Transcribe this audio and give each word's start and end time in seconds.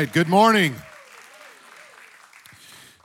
right, 0.00 0.14
good 0.14 0.28
morning. 0.28 0.74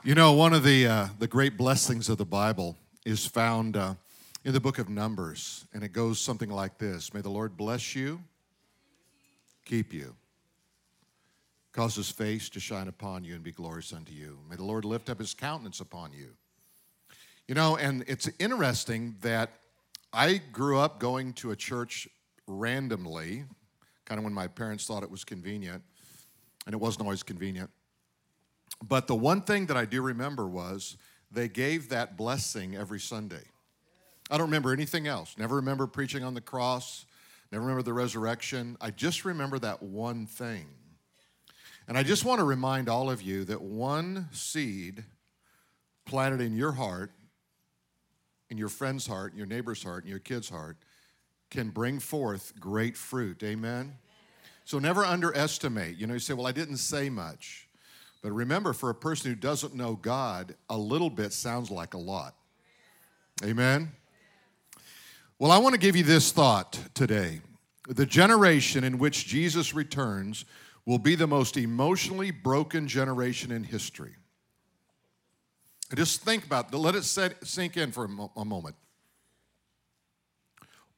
You 0.02 0.14
know, 0.14 0.32
one 0.32 0.54
of 0.54 0.64
the, 0.64 0.86
uh, 0.86 1.08
the 1.18 1.26
great 1.26 1.58
blessings 1.58 2.08
of 2.08 2.16
the 2.16 2.24
Bible 2.24 2.74
is 3.04 3.26
found 3.26 3.76
uh, 3.76 3.96
in 4.46 4.54
the 4.54 4.60
book 4.60 4.78
of 4.78 4.88
Numbers, 4.88 5.66
and 5.74 5.82
it 5.82 5.92
goes 5.92 6.18
something 6.18 6.48
like 6.48 6.78
this 6.78 7.12
May 7.12 7.20
the 7.20 7.28
Lord 7.28 7.54
bless 7.54 7.94
you, 7.94 8.22
keep 9.66 9.92
you, 9.92 10.14
cause 11.72 11.96
his 11.96 12.10
face 12.10 12.48
to 12.48 12.60
shine 12.60 12.88
upon 12.88 13.24
you, 13.24 13.34
and 13.34 13.44
be 13.44 13.52
glorious 13.52 13.92
unto 13.92 14.14
you. 14.14 14.38
May 14.48 14.56
the 14.56 14.64
Lord 14.64 14.86
lift 14.86 15.10
up 15.10 15.18
his 15.18 15.34
countenance 15.34 15.80
upon 15.80 16.14
you. 16.14 16.28
You 17.46 17.56
know, 17.56 17.76
and 17.76 18.04
it's 18.06 18.26
interesting 18.38 19.16
that 19.20 19.50
I 20.14 20.40
grew 20.50 20.78
up 20.78 20.98
going 20.98 21.34
to 21.34 21.50
a 21.50 21.56
church 21.56 22.08
randomly, 22.46 23.44
kind 24.06 24.18
of 24.18 24.24
when 24.24 24.32
my 24.32 24.46
parents 24.46 24.86
thought 24.86 25.02
it 25.02 25.10
was 25.10 25.24
convenient, 25.24 25.82
and 26.66 26.74
it 26.74 26.78
wasn't 26.78 27.02
always 27.02 27.22
convenient. 27.22 27.70
But 28.86 29.06
the 29.06 29.14
one 29.14 29.42
thing 29.42 29.66
that 29.66 29.76
I 29.76 29.84
do 29.84 30.02
remember 30.02 30.46
was 30.46 30.96
they 31.30 31.48
gave 31.48 31.88
that 31.88 32.16
blessing 32.16 32.76
every 32.76 33.00
Sunday. 33.00 33.44
I 34.30 34.36
don't 34.36 34.46
remember 34.46 34.72
anything 34.72 35.06
else. 35.06 35.36
Never 35.38 35.56
remember 35.56 35.86
preaching 35.86 36.24
on 36.24 36.34
the 36.34 36.40
cross, 36.40 37.06
never 37.52 37.64
remember 37.64 37.82
the 37.82 37.92
resurrection. 37.92 38.76
I 38.80 38.90
just 38.90 39.24
remember 39.24 39.58
that 39.60 39.82
one 39.82 40.26
thing. 40.26 40.66
And 41.88 41.96
I 41.96 42.02
just 42.02 42.24
want 42.24 42.40
to 42.40 42.44
remind 42.44 42.88
all 42.88 43.08
of 43.08 43.22
you 43.22 43.44
that 43.44 43.62
one 43.62 44.28
seed 44.32 45.04
planted 46.04 46.40
in 46.40 46.56
your 46.56 46.72
heart, 46.72 47.12
in 48.50 48.58
your 48.58 48.68
friend's 48.68 49.06
heart, 49.06 49.32
in 49.32 49.38
your 49.38 49.46
neighbor's 49.46 49.82
heart, 49.82 50.02
in 50.02 50.10
your 50.10 50.18
kid's 50.18 50.48
heart, 50.48 50.76
can 51.50 51.70
bring 51.70 52.00
forth 52.00 52.52
great 52.58 52.96
fruit. 52.96 53.42
Amen? 53.44 53.96
So 54.66 54.80
never 54.80 55.04
underestimate. 55.04 55.96
You 55.96 56.08
know, 56.08 56.14
you 56.14 56.18
say, 56.18 56.34
well, 56.34 56.48
I 56.48 56.52
didn't 56.52 56.78
say 56.78 57.08
much. 57.08 57.68
But 58.20 58.32
remember, 58.32 58.72
for 58.72 58.90
a 58.90 58.94
person 58.94 59.30
who 59.30 59.36
doesn't 59.36 59.74
know 59.74 59.94
God, 59.94 60.56
a 60.68 60.76
little 60.76 61.08
bit 61.08 61.32
sounds 61.32 61.70
like 61.70 61.94
a 61.94 61.98
lot. 61.98 62.34
Amen? 63.44 63.92
Well, 65.38 65.52
I 65.52 65.58
want 65.58 65.74
to 65.74 65.78
give 65.78 65.94
you 65.94 66.02
this 66.02 66.32
thought 66.32 66.80
today. 66.94 67.42
The 67.88 68.06
generation 68.06 68.82
in 68.82 68.98
which 68.98 69.26
Jesus 69.26 69.72
returns 69.72 70.44
will 70.84 70.98
be 70.98 71.14
the 71.14 71.28
most 71.28 71.56
emotionally 71.56 72.32
broken 72.32 72.88
generation 72.88 73.52
in 73.52 73.62
history. 73.62 74.16
Just 75.94 76.22
think 76.22 76.44
about 76.44 76.72
it. 76.72 76.76
Let 76.76 76.96
it 76.96 77.04
sink 77.04 77.76
in 77.76 77.92
for 77.92 78.10
a 78.36 78.44
moment. 78.44 78.74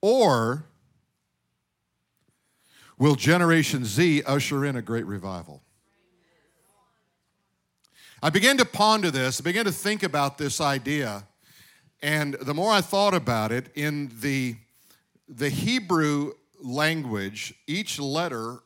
Or 0.00 0.65
will 2.99 3.15
Generation 3.15 3.85
Z 3.85 4.23
usher 4.25 4.65
in 4.65 4.77
a 4.77 4.83
great 4.83 5.07
revival? 5.07 5.63
I 8.21 8.31
began 8.31 8.57
to 8.59 8.65
ponder 8.65 9.11
this, 9.11 9.41
I 9.41 9.45
began 9.45 9.65
to 9.65 9.73
think 9.73 10.03
about 10.03 10.39
this 10.39 10.61
idea, 10.61 11.25
and 12.03 12.35
the 12.35 12.55
more 12.55 12.73
I 12.73 12.81
thought 12.81 13.15
about 13.15 13.53
it, 13.53 13.71
in 13.75 14.11
the, 14.21 14.57
the 15.29 15.49
Hebrew 15.49 16.33
language, 16.61 17.55
each 17.67 18.01
letter 18.01 18.59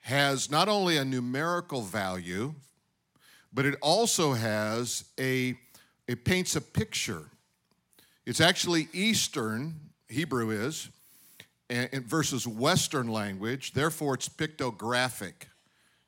has 0.00 0.48
not 0.48 0.68
only 0.68 0.96
a 0.96 1.04
numerical 1.04 1.82
value, 1.82 2.54
but 3.52 3.66
it 3.66 3.76
also 3.80 4.34
has 4.34 5.04
a, 5.18 5.58
it 6.06 6.24
paints 6.24 6.54
a 6.54 6.60
picture. 6.60 7.24
It's 8.24 8.40
actually 8.40 8.88
Eastern, 8.92 9.80
Hebrew 10.08 10.50
is, 10.50 10.88
and, 11.68 12.04
versus 12.04 12.46
Western 12.46 13.08
language, 13.08 13.72
therefore 13.72 14.14
it's 14.14 14.28
pictographic. 14.28 15.48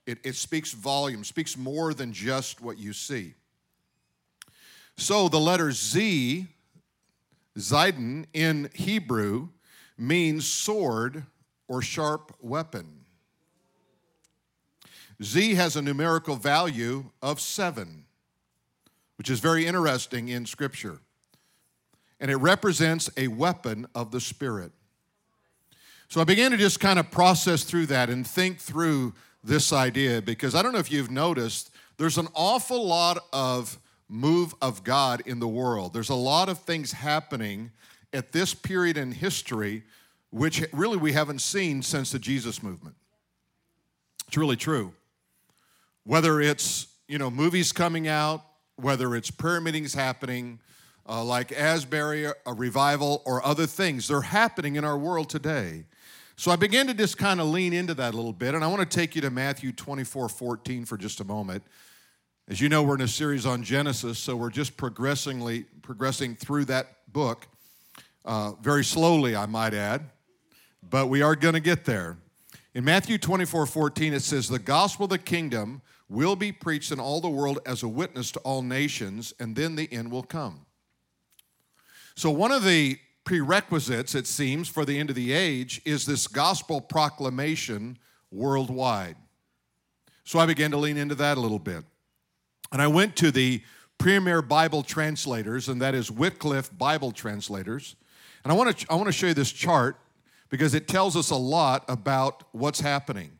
It, 0.07 0.19
it 0.25 0.37
speaks 0.37 0.73
volume, 0.73 1.25
speaks 1.25 1.57
more 1.57 1.93
than 1.93 2.13
just 2.13 2.61
what 2.61 2.79
you 2.79 2.93
see. 2.93 3.35
So 4.97 5.29
the 5.29 5.39
letter 5.39 5.71
Z, 5.71 6.47
Zidon, 7.59 8.27
in 8.33 8.71
Hebrew 8.75 9.49
means 9.97 10.47
sword 10.47 11.25
or 11.67 11.83
sharp 11.83 12.35
weapon. 12.41 13.05
Z 15.23 15.55
has 15.55 15.77
a 15.77 15.83
numerical 15.83 16.37
value 16.37 17.11
of 17.21 17.41
seven, 17.41 18.05
which 19.17 19.29
is 19.29 19.41
very 19.41 19.67
interesting 19.67 20.29
in 20.29 20.47
Scripture. 20.47 21.01
And 22.21 22.31
it 22.31 22.37
represents 22.37 23.11
a 23.17 23.29
weapon 23.29 23.87
of 23.95 24.11
the 24.11 24.21
Spirit. 24.21 24.73
So 26.09 26.23
I 26.23 26.25
began 26.25 26.53
to 26.53 26.57
just 26.57 26.81
kind 26.81 26.99
of 26.99 27.11
process 27.11 27.65
through 27.65 27.87
that 27.87 28.09
and 28.09 28.27
think 28.27 28.59
through 28.59 29.13
this 29.45 29.75
idea 29.75 30.23
because 30.23 30.55
I 30.55 30.63
don't 30.63 30.73
know 30.73 30.79
if 30.79 30.91
you've 30.91 31.11
noticed, 31.11 31.71
there's 31.99 32.17
an 32.17 32.29
awful 32.35 32.87
lot 32.87 33.19
of 33.31 33.79
move 34.09 34.55
of 34.63 34.85
God 34.85 35.23
in 35.27 35.39
the 35.39 35.49
world. 35.49 35.93
There's 35.93 36.09
a 36.09 36.15
lot 36.15 36.49
of 36.49 36.61
things 36.61 36.93
happening 36.93 37.73
at 38.15 38.33
this 38.33 38.55
period 38.55 38.97
in 38.97 39.13
history 39.13 39.83
which 40.31 40.65
really 40.73 40.97
we 40.97 41.13
haven't 41.13 41.41
seen 41.41 41.83
since 41.83 42.13
the 42.13 42.19
Jesus 42.19 42.63
movement. 42.63 42.97
It's 44.27 44.37
really 44.37 44.57
true. 44.57 44.95
Whether 46.05 46.41
it's, 46.41 46.87
you 47.07 47.19
know, 47.19 47.31
movies 47.31 47.71
coming 47.73 48.09
out, 48.09 48.45
whether 48.77 49.15
it's 49.15 49.31
prayer 49.31 49.61
meetings 49.61 49.93
happening, 49.93 50.61
uh, 51.07 51.23
like 51.23 51.53
Asbury, 51.53 52.27
a 52.27 52.53
revival, 52.55 53.23
or 53.25 53.45
other 53.45 53.67
things, 53.67 54.09
they're 54.09 54.21
happening 54.21 54.77
in 54.77 54.85
our 54.85 54.97
world 54.97 55.29
today. 55.29 55.85
So 56.39 56.53
I 56.53 56.57
began 56.57 56.87
to 56.87 56.95
just 56.95 57.19
kind 57.19 57.41
of 57.41 57.49
lean 57.49 57.73
into 57.73 57.95
that 57.95 58.15
a 58.15 58.17
little 58.17 58.33
bit, 58.33 58.55
and 58.55 58.63
I 58.63 58.69
want 58.69 58.89
to 58.89 58.97
take 58.97 59.17
you 59.17 59.21
to 59.23 59.29
Matthew 59.29 59.73
24 59.73 60.29
14 60.29 60.85
for 60.85 60.97
just 60.97 61.19
a 61.19 61.25
moment. 61.25 61.65
As 62.47 62.61
you 62.61 62.69
know, 62.69 62.85
we're 62.85 62.95
in 62.95 63.01
a 63.01 63.09
series 63.09 63.45
on 63.45 63.65
Genesis, 63.65 64.21
so 64.21 64.37
we're 64.37 64.51
just 64.51 64.77
progressingly 64.77 65.65
progressing 65.83 66.37
through 66.37 66.67
that 66.67 67.13
book, 67.13 67.49
uh, 68.25 68.53
very 68.63 68.85
slowly, 68.85 69.35
I 69.35 69.47
might 69.47 69.75
add, 69.75 70.11
but 70.89 71.09
we 71.09 71.23
are 71.23 71.35
going 71.35 71.55
to 71.55 71.61
get 71.61 71.85
there. 71.85 72.19
In 72.73 72.85
Matthew 72.85 73.19
24 73.19 73.67
14, 73.67 74.15
it 74.15 74.21
says, 74.21 74.47
The 74.49 74.61
gospel 74.61 75.05
of 75.05 75.11
the 75.11 75.19
kingdom 75.19 75.83
will 76.09 76.37
be 76.37 76.53
preached 76.53 76.93
in 76.93 77.01
all 77.01 77.21
the 77.21 77.29
world 77.29 77.59
as 77.67 77.83
a 77.83 77.89
witness 77.89 78.31
to 78.31 78.39
all 78.41 78.63
nations, 78.63 79.35
and 79.41 79.57
then 79.57 79.75
the 79.75 79.93
end 79.93 80.13
will 80.13 80.23
come. 80.23 80.67
So, 82.15 82.31
one 82.31 82.53
of 82.53 82.63
the 82.63 83.01
prerequisites, 83.29 84.15
it 84.15 84.27
seems, 84.27 84.71
for 84.71 84.87
the 84.87 84.99
end 84.99 85.11
of 85.11 85.15
the 85.15 85.35
age 85.35 85.83
is 85.85 86.07
this 86.07 86.27
gospel 86.27 86.81
proclamation 86.81 87.99
worldwide. 88.31 89.17
So 90.25 90.39
I 90.39 90.47
began 90.47 90.71
to 90.71 90.79
lean 90.79 90.97
into 90.97 91.15
that 91.17 91.37
a 91.37 91.41
little 91.41 91.59
bit. 91.59 91.85
And 92.73 92.81
I 92.81 92.87
went 92.87 93.17
to 93.17 93.31
the 93.31 93.63
premier 93.99 94.41
Bible 94.41 94.83
translators, 94.83 95.69
and 95.69 95.83
that 95.83 95.95
is 95.95 96.11
Wycliffe 96.11 96.71
Bible 96.79 97.13
Translators. 97.13 97.97
And 98.45 98.51
I 98.51 98.57
want 98.57 98.79
to, 98.79 98.87
I 98.89 98.95
want 98.95 99.09
to 99.09 99.13
show 99.13 99.27
you 99.27 99.35
this 99.35 99.53
chart 99.53 99.99
because 100.49 100.73
it 100.73 100.89
tells 100.89 101.15
us 101.15 101.29
a 101.29 101.37
lot 101.37 101.85
about 101.87 102.45
what's 102.53 102.81
happening. 102.81 103.33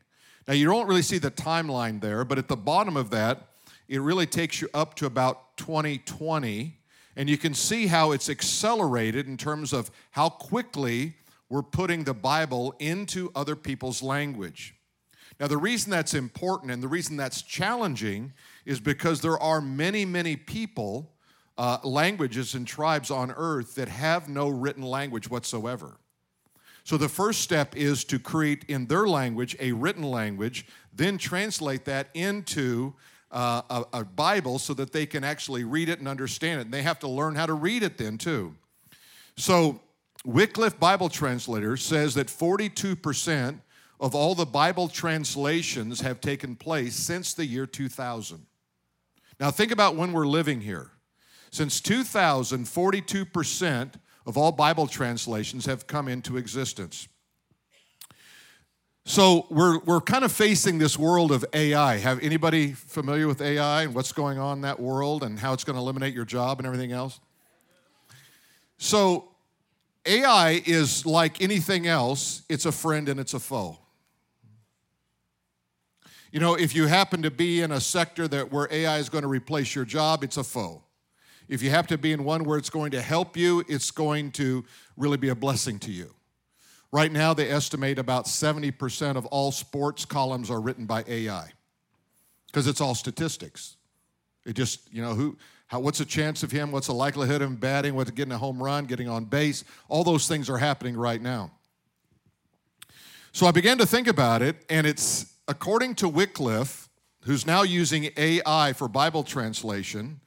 Now, 0.47 0.53
you 0.53 0.67
don't 0.67 0.85
really 0.85 1.01
see 1.01 1.17
the 1.17 1.31
timeline 1.31 1.99
there, 1.99 2.23
but 2.23 2.37
at 2.37 2.47
the 2.47 2.55
bottom 2.55 2.95
of 2.95 3.09
that, 3.09 3.47
it 3.87 4.01
really 4.01 4.27
takes 4.27 4.61
you 4.61 4.69
up 4.71 4.93
to 4.97 5.07
about 5.07 5.57
2020 5.57 6.78
and 7.15 7.29
you 7.29 7.37
can 7.37 7.53
see 7.53 7.87
how 7.87 8.11
it's 8.11 8.29
accelerated 8.29 9.27
in 9.27 9.37
terms 9.37 9.73
of 9.73 9.91
how 10.11 10.29
quickly 10.29 11.15
we're 11.49 11.63
putting 11.63 12.03
the 12.03 12.13
Bible 12.13 12.75
into 12.79 13.31
other 13.35 13.55
people's 13.55 14.01
language. 14.03 14.75
Now, 15.39 15.47
the 15.47 15.57
reason 15.57 15.89
that's 15.89 16.13
important 16.13 16.71
and 16.71 16.83
the 16.83 16.87
reason 16.87 17.15
that's 17.15 17.41
challenging 17.41 18.33
is 18.65 18.79
because 18.79 19.21
there 19.21 19.39
are 19.39 19.61
many, 19.61 20.03
many 20.05 20.35
people, 20.35 21.13
uh, 21.57 21.77
languages, 21.83 22.55
and 22.55 22.67
tribes 22.67 23.09
on 23.09 23.31
earth 23.31 23.75
that 23.75 23.87
have 23.87 24.27
no 24.27 24.49
written 24.49 24.83
language 24.83 25.29
whatsoever. 25.29 25.97
So, 26.83 26.97
the 26.97 27.09
first 27.09 27.41
step 27.41 27.75
is 27.75 28.03
to 28.05 28.19
create 28.19 28.65
in 28.67 28.87
their 28.87 29.07
language 29.07 29.55
a 29.59 29.71
written 29.71 30.03
language, 30.03 30.65
then 30.93 31.17
translate 31.17 31.85
that 31.85 32.09
into 32.13 32.95
uh, 33.31 33.61
a, 33.69 33.99
a 33.99 34.05
Bible 34.05 34.59
so 34.59 34.73
that 34.73 34.91
they 34.91 35.05
can 35.05 35.23
actually 35.23 35.63
read 35.63 35.89
it 35.89 35.99
and 35.99 36.07
understand 36.07 36.61
it. 36.61 36.65
And 36.65 36.73
they 36.73 36.81
have 36.81 36.99
to 36.99 37.07
learn 37.07 37.35
how 37.35 37.45
to 37.45 37.53
read 37.53 37.83
it 37.83 37.97
then, 37.97 38.17
too. 38.17 38.55
So, 39.37 39.81
Wycliffe 40.25 40.79
Bible 40.79 41.07
Translator 41.09 41.77
says 41.77 42.13
that 42.15 42.27
42% 42.27 43.59
of 43.99 44.15
all 44.15 44.35
the 44.35 44.45
Bible 44.45 44.87
translations 44.87 46.01
have 46.01 46.19
taken 46.19 46.55
place 46.55 46.95
since 46.95 47.33
the 47.33 47.45
year 47.45 47.65
2000. 47.65 48.45
Now, 49.39 49.51
think 49.51 49.71
about 49.71 49.95
when 49.95 50.11
we're 50.11 50.27
living 50.27 50.61
here. 50.61 50.91
Since 51.51 51.81
2000, 51.81 52.65
42% 52.65 53.93
of 54.25 54.37
all 54.37 54.51
Bible 54.51 54.87
translations 54.87 55.65
have 55.65 55.87
come 55.87 56.07
into 56.07 56.37
existence. 56.37 57.07
So 59.05 59.47
we're, 59.49 59.79
we're 59.79 60.01
kind 60.01 60.23
of 60.23 60.31
facing 60.31 60.77
this 60.77 60.97
world 60.97 61.31
of 61.31 61.43
AI. 61.53 61.97
Have 61.97 62.21
anybody 62.21 62.73
familiar 62.73 63.27
with 63.27 63.41
AI 63.41 63.83
and 63.83 63.95
what's 63.95 64.11
going 64.11 64.37
on 64.37 64.59
in 64.59 64.61
that 64.61 64.79
world 64.79 65.23
and 65.23 65.39
how 65.39 65.53
it's 65.53 65.63
going 65.63 65.75
to 65.75 65.81
eliminate 65.81 66.13
your 66.13 66.25
job 66.25 66.59
and 66.59 66.67
everything 66.67 66.91
else? 66.91 67.19
So 68.77 69.29
AI 70.05 70.61
is 70.65 71.05
like 71.05 71.41
anything 71.41 71.87
else, 71.87 72.43
it's 72.49 72.65
a 72.65 72.71
friend 72.71 73.09
and 73.09 73.19
it's 73.19 73.33
a 73.33 73.39
foe. 73.39 73.77
You 76.31 76.39
know, 76.39 76.53
if 76.53 76.75
you 76.75 76.85
happen 76.85 77.23
to 77.23 77.31
be 77.31 77.61
in 77.61 77.71
a 77.71 77.81
sector 77.81 78.27
that 78.27 78.51
where 78.51 78.67
AI 78.71 78.99
is 78.99 79.09
going 79.09 79.23
to 79.23 79.27
replace 79.27 79.73
your 79.73 79.85
job, 79.85 80.23
it's 80.23 80.37
a 80.37 80.43
foe. 80.43 80.83
If 81.47 81.63
you 81.63 81.71
happen 81.71 81.89
to 81.89 81.97
be 81.97 82.11
in 82.11 82.23
one 82.23 82.43
where 82.43 82.59
it's 82.59 82.69
going 82.69 82.91
to 82.91 83.01
help 83.01 83.35
you, 83.35 83.63
it's 83.67 83.89
going 83.89 84.31
to 84.33 84.63
really 84.95 85.17
be 85.17 85.29
a 85.29 85.35
blessing 85.35 85.79
to 85.79 85.91
you. 85.91 86.13
Right 86.91 87.11
now, 87.11 87.33
they 87.33 87.49
estimate 87.49 87.99
about 87.99 88.25
70% 88.25 89.15
of 89.15 89.25
all 89.27 89.51
sports 89.51 90.05
columns 90.05 90.49
are 90.49 90.59
written 90.59 90.85
by 90.85 91.03
AI 91.07 91.51
because 92.47 92.65
it's 92.65 92.81
all 92.81 92.95
statistics. 92.95 93.77
It 94.45 94.53
just, 94.53 94.91
you 94.91 95.01
know, 95.01 95.13
who, 95.13 95.37
how, 95.67 95.79
what's 95.79 95.99
the 95.99 96.05
chance 96.05 96.41
of 96.41 96.51
him? 96.51 96.71
What's 96.71 96.87
the 96.87 96.93
likelihood 96.93 97.43
of 97.43 97.49
him 97.49 97.57
batting? 97.57 97.93
What's 97.93 98.09
getting 98.11 98.31
a 98.31 98.39
home 98.39 98.61
run, 98.61 98.85
getting 98.85 99.07
on 99.07 99.25
base? 99.25 99.63
All 99.87 100.03
those 100.03 100.27
things 100.27 100.49
are 100.49 100.57
happening 100.57 100.97
right 100.97 101.21
now. 101.21 101.51
So 103.31 103.45
I 103.45 103.51
began 103.51 103.77
to 103.77 103.85
think 103.85 104.07
about 104.07 104.41
it, 104.41 104.55
and 104.69 104.87
it's 104.87 105.31
according 105.47 105.93
to 105.95 106.09
Wycliffe, 106.09 106.89
who's 107.21 107.45
now 107.45 107.61
using 107.61 108.09
AI 108.17 108.73
for 108.73 108.87
Bible 108.87 109.23
translation, 109.23 110.21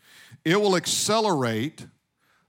it 0.45 0.61
will 0.61 0.77
accelerate 0.77 1.87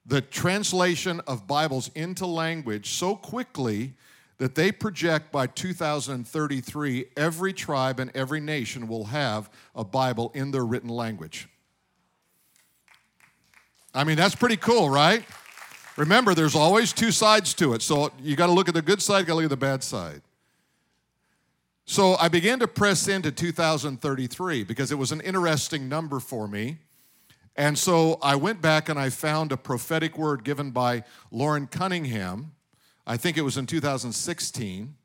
the 0.05 0.21
translation 0.21 1.21
of 1.27 1.47
Bibles 1.47 1.89
into 1.95 2.25
language 2.25 2.89
so 2.91 3.15
quickly 3.15 3.93
that 4.37 4.55
they 4.55 4.71
project 4.71 5.31
by 5.31 5.47
2033 5.47 7.05
every 7.15 7.53
tribe 7.53 7.99
and 7.99 8.11
every 8.15 8.41
nation 8.41 8.87
will 8.87 9.05
have 9.05 9.49
a 9.75 9.83
Bible 9.83 10.31
in 10.33 10.51
their 10.51 10.65
written 10.65 10.89
language. 10.89 11.47
I 13.93 14.03
mean, 14.03 14.17
that's 14.17 14.35
pretty 14.35 14.57
cool, 14.57 14.89
right? 14.89 15.23
Remember, 15.95 16.33
there's 16.33 16.55
always 16.55 16.91
two 16.91 17.11
sides 17.11 17.53
to 17.55 17.73
it. 17.73 17.81
So 17.81 18.11
you 18.19 18.35
got 18.35 18.47
to 18.47 18.51
look 18.51 18.67
at 18.67 18.73
the 18.73 18.81
good 18.81 19.01
side, 19.01 19.19
you 19.19 19.25
got 19.25 19.33
to 19.33 19.35
look 19.35 19.43
at 19.45 19.49
the 19.51 19.57
bad 19.57 19.83
side. 19.83 20.21
So 21.85 22.15
I 22.15 22.29
began 22.29 22.59
to 22.59 22.67
press 22.67 23.07
into 23.07 23.31
2033 23.31 24.63
because 24.63 24.91
it 24.91 24.95
was 24.95 25.11
an 25.11 25.21
interesting 25.21 25.87
number 25.87 26.19
for 26.19 26.47
me. 26.47 26.77
And 27.55 27.77
so 27.77 28.17
I 28.21 28.35
went 28.35 28.61
back 28.61 28.89
and 28.89 28.99
I 28.99 29.09
found 29.09 29.51
a 29.51 29.57
prophetic 29.57 30.17
word 30.17 30.43
given 30.43 30.71
by 30.71 31.03
Loren 31.31 31.67
Cunningham. 31.67 32.53
I 33.05 33.17
think 33.17 33.37
it 33.37 33.41
was 33.41 33.57
in 33.57 33.67
2016. 33.67 34.95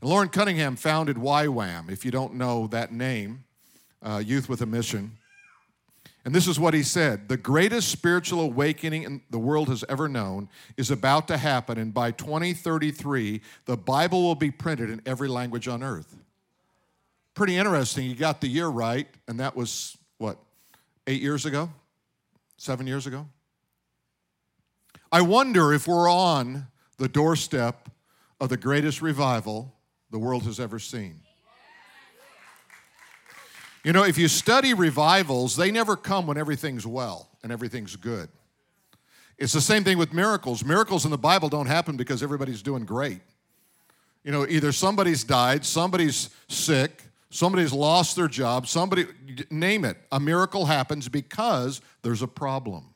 And 0.00 0.10
Loren 0.10 0.28
Cunningham 0.28 0.76
founded 0.76 1.16
YWAM, 1.16 1.90
if 1.90 2.04
you 2.04 2.10
don't 2.10 2.34
know 2.34 2.66
that 2.66 2.92
name, 2.92 3.44
uh, 4.02 4.22
Youth 4.24 4.48
with 4.48 4.60
a 4.60 4.66
Mission. 4.66 5.16
And 6.24 6.34
this 6.34 6.48
is 6.48 6.58
what 6.58 6.74
he 6.74 6.82
said 6.82 7.28
The 7.28 7.36
greatest 7.36 7.88
spiritual 7.88 8.40
awakening 8.40 9.22
the 9.30 9.38
world 9.38 9.68
has 9.68 9.84
ever 9.88 10.08
known 10.08 10.48
is 10.76 10.90
about 10.90 11.28
to 11.28 11.36
happen, 11.36 11.78
and 11.78 11.92
by 11.92 12.10
2033, 12.10 13.40
the 13.66 13.76
Bible 13.76 14.22
will 14.22 14.34
be 14.34 14.50
printed 14.50 14.90
in 14.90 15.02
every 15.06 15.28
language 15.28 15.68
on 15.68 15.82
earth. 15.82 16.16
Pretty 17.34 17.56
interesting. 17.56 18.08
You 18.08 18.14
got 18.14 18.40
the 18.40 18.48
year 18.48 18.68
right, 18.68 19.08
and 19.28 19.40
that 19.40 19.56
was 19.56 19.98
what, 20.18 20.38
eight 21.06 21.22
years 21.22 21.46
ago? 21.46 21.70
Seven 22.56 22.86
years 22.86 23.06
ago? 23.06 23.26
I 25.10 25.20
wonder 25.20 25.72
if 25.72 25.86
we're 25.86 26.10
on 26.10 26.66
the 26.98 27.08
doorstep 27.08 27.88
of 28.40 28.48
the 28.48 28.56
greatest 28.56 29.02
revival 29.02 29.72
the 30.10 30.18
world 30.18 30.44
has 30.44 30.60
ever 30.60 30.78
seen. 30.78 31.20
You 33.84 33.92
know, 33.92 34.02
if 34.02 34.16
you 34.16 34.28
study 34.28 34.72
revivals, 34.72 35.56
they 35.56 35.70
never 35.70 35.94
come 35.94 36.26
when 36.26 36.38
everything's 36.38 36.86
well 36.86 37.28
and 37.42 37.52
everything's 37.52 37.96
good. 37.96 38.28
It's 39.36 39.52
the 39.52 39.60
same 39.60 39.84
thing 39.84 39.98
with 39.98 40.12
miracles. 40.12 40.64
Miracles 40.64 41.04
in 41.04 41.10
the 41.10 41.18
Bible 41.18 41.48
don't 41.48 41.66
happen 41.66 41.96
because 41.96 42.22
everybody's 42.22 42.62
doing 42.62 42.84
great. 42.84 43.20
You 44.22 44.32
know, 44.32 44.46
either 44.48 44.72
somebody's 44.72 45.22
died, 45.22 45.66
somebody's 45.66 46.30
sick, 46.48 47.02
somebody's 47.34 47.72
lost 47.72 48.16
their 48.16 48.28
job, 48.28 48.66
somebody, 48.66 49.06
name 49.50 49.84
it. 49.84 49.96
A 50.12 50.20
miracle 50.20 50.66
happens 50.66 51.08
because 51.08 51.80
there's 52.02 52.22
a 52.22 52.28
problem. 52.28 52.94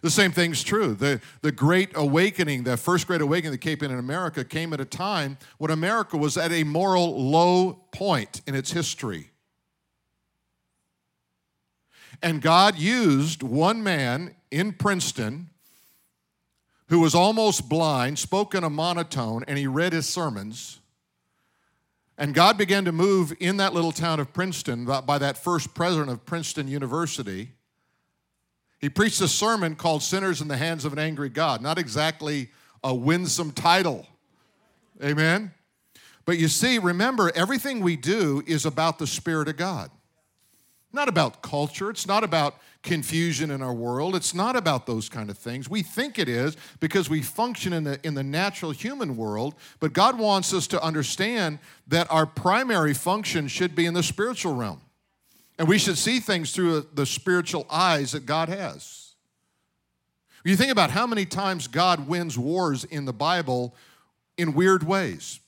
The 0.00 0.10
same 0.10 0.32
thing's 0.32 0.64
true. 0.64 0.94
The, 0.94 1.20
the 1.42 1.52
Great 1.52 1.90
Awakening, 1.94 2.64
the 2.64 2.76
first 2.76 3.06
Great 3.06 3.20
Awakening 3.20 3.52
that 3.52 3.58
came 3.58 3.78
in 3.82 3.92
in 3.92 3.98
America, 3.98 4.44
came 4.44 4.72
at 4.72 4.80
a 4.80 4.84
time 4.84 5.38
when 5.58 5.70
America 5.70 6.16
was 6.16 6.36
at 6.36 6.50
a 6.50 6.64
moral 6.64 7.30
low 7.30 7.84
point 7.92 8.42
in 8.46 8.56
its 8.56 8.72
history. 8.72 9.30
And 12.20 12.42
God 12.42 12.76
used 12.76 13.42
one 13.44 13.82
man 13.84 14.34
in 14.50 14.72
Princeton 14.72 15.50
who 16.88 17.00
was 17.00 17.14
almost 17.14 17.68
blind, 17.68 18.18
spoke 18.18 18.54
in 18.54 18.64
a 18.64 18.70
monotone, 18.70 19.44
and 19.48 19.56
he 19.56 19.66
read 19.66 19.92
his 19.92 20.08
sermons. 20.08 20.81
And 22.22 22.34
God 22.34 22.56
began 22.56 22.84
to 22.84 22.92
move 22.92 23.34
in 23.40 23.56
that 23.56 23.74
little 23.74 23.90
town 23.90 24.20
of 24.20 24.32
Princeton 24.32 24.84
by 24.84 25.18
that 25.18 25.36
first 25.36 25.74
president 25.74 26.08
of 26.08 26.24
Princeton 26.24 26.68
University. 26.68 27.50
He 28.78 28.88
preached 28.88 29.20
a 29.20 29.26
sermon 29.26 29.74
called 29.74 30.04
Sinners 30.04 30.40
in 30.40 30.46
the 30.46 30.56
Hands 30.56 30.84
of 30.84 30.92
an 30.92 31.00
Angry 31.00 31.28
God. 31.28 31.60
Not 31.60 31.78
exactly 31.78 32.50
a 32.84 32.94
winsome 32.94 33.50
title. 33.50 34.06
Amen? 35.02 35.50
But 36.24 36.38
you 36.38 36.46
see, 36.46 36.78
remember, 36.78 37.32
everything 37.34 37.80
we 37.80 37.96
do 37.96 38.44
is 38.46 38.66
about 38.66 39.00
the 39.00 39.06
Spirit 39.08 39.48
of 39.48 39.56
God 39.56 39.90
not 40.92 41.08
about 41.08 41.42
culture. 41.42 41.90
It's 41.90 42.06
not 42.06 42.24
about 42.24 42.56
confusion 42.82 43.50
in 43.50 43.62
our 43.62 43.72
world. 43.72 44.16
It's 44.16 44.34
not 44.34 44.56
about 44.56 44.86
those 44.86 45.08
kind 45.08 45.30
of 45.30 45.38
things. 45.38 45.70
We 45.70 45.82
think 45.82 46.18
it 46.18 46.28
is 46.28 46.56
because 46.80 47.08
we 47.08 47.22
function 47.22 47.72
in 47.72 47.84
the, 47.84 48.00
in 48.04 48.14
the 48.14 48.22
natural 48.24 48.72
human 48.72 49.16
world, 49.16 49.54
but 49.80 49.92
God 49.92 50.18
wants 50.18 50.52
us 50.52 50.66
to 50.68 50.82
understand 50.82 51.60
that 51.88 52.10
our 52.10 52.26
primary 52.26 52.94
function 52.94 53.48
should 53.48 53.74
be 53.74 53.86
in 53.86 53.94
the 53.94 54.02
spiritual 54.02 54.54
realm. 54.54 54.80
And 55.58 55.68
we 55.68 55.78
should 55.78 55.96
see 55.96 56.18
things 56.18 56.52
through 56.52 56.78
uh, 56.78 56.82
the 56.94 57.06
spiritual 57.06 57.66
eyes 57.70 58.12
that 58.12 58.26
God 58.26 58.48
has. 58.48 59.12
You 60.44 60.56
think 60.56 60.72
about 60.72 60.90
how 60.90 61.06
many 61.06 61.24
times 61.24 61.68
God 61.68 62.08
wins 62.08 62.36
wars 62.36 62.82
in 62.82 63.04
the 63.04 63.12
Bible 63.12 63.76
in 64.36 64.54
weird 64.54 64.82
ways. 64.82 65.38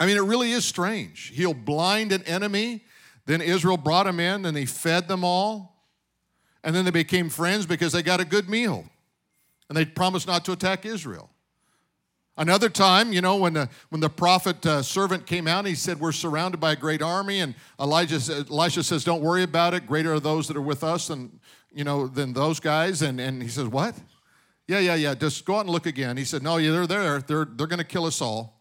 I 0.00 0.06
mean, 0.06 0.16
it 0.16 0.22
really 0.22 0.52
is 0.52 0.64
strange. 0.64 1.32
He'll 1.34 1.52
blind 1.52 2.12
an 2.12 2.22
enemy 2.22 2.84
then 3.28 3.42
Israel 3.42 3.76
brought 3.76 4.04
them 4.04 4.20
in 4.20 4.46
and 4.46 4.56
he 4.56 4.64
fed 4.64 5.06
them 5.06 5.22
all. 5.22 5.84
And 6.64 6.74
then 6.74 6.86
they 6.86 6.90
became 6.90 7.28
friends 7.28 7.66
because 7.66 7.92
they 7.92 8.02
got 8.02 8.20
a 8.20 8.24
good 8.24 8.48
meal. 8.48 8.86
And 9.68 9.76
they 9.76 9.84
promised 9.84 10.26
not 10.26 10.46
to 10.46 10.52
attack 10.52 10.86
Israel. 10.86 11.28
Another 12.38 12.70
time, 12.70 13.12
you 13.12 13.20
know, 13.20 13.36
when 13.36 13.52
the, 13.52 13.68
when 13.90 14.00
the 14.00 14.08
prophet 14.08 14.64
uh, 14.64 14.80
servant 14.80 15.26
came 15.26 15.46
out, 15.46 15.66
he 15.66 15.74
said, 15.74 16.00
We're 16.00 16.12
surrounded 16.12 16.58
by 16.58 16.72
a 16.72 16.76
great 16.76 17.02
army. 17.02 17.40
And 17.40 17.54
Elijah, 17.78 18.18
Elisha 18.50 18.82
says, 18.82 19.04
Don't 19.04 19.20
worry 19.20 19.42
about 19.42 19.74
it. 19.74 19.86
Greater 19.86 20.14
are 20.14 20.20
those 20.20 20.48
that 20.48 20.56
are 20.56 20.62
with 20.62 20.82
us 20.82 21.08
than, 21.08 21.38
you 21.70 21.84
know, 21.84 22.06
than 22.06 22.32
those 22.32 22.60
guys. 22.60 23.02
And, 23.02 23.20
and 23.20 23.42
he 23.42 23.48
says, 23.48 23.68
What? 23.68 23.94
Yeah, 24.68 24.78
yeah, 24.78 24.94
yeah. 24.94 25.14
Just 25.14 25.44
go 25.44 25.56
out 25.56 25.66
and 25.66 25.70
look 25.70 25.84
again. 25.84 26.16
He 26.16 26.24
said, 26.24 26.42
No, 26.42 26.56
yeah, 26.56 26.70
they're 26.70 26.86
there. 26.86 27.18
They're, 27.20 27.44
they're 27.44 27.66
going 27.66 27.78
to 27.78 27.84
kill 27.84 28.06
us 28.06 28.22
all. 28.22 28.57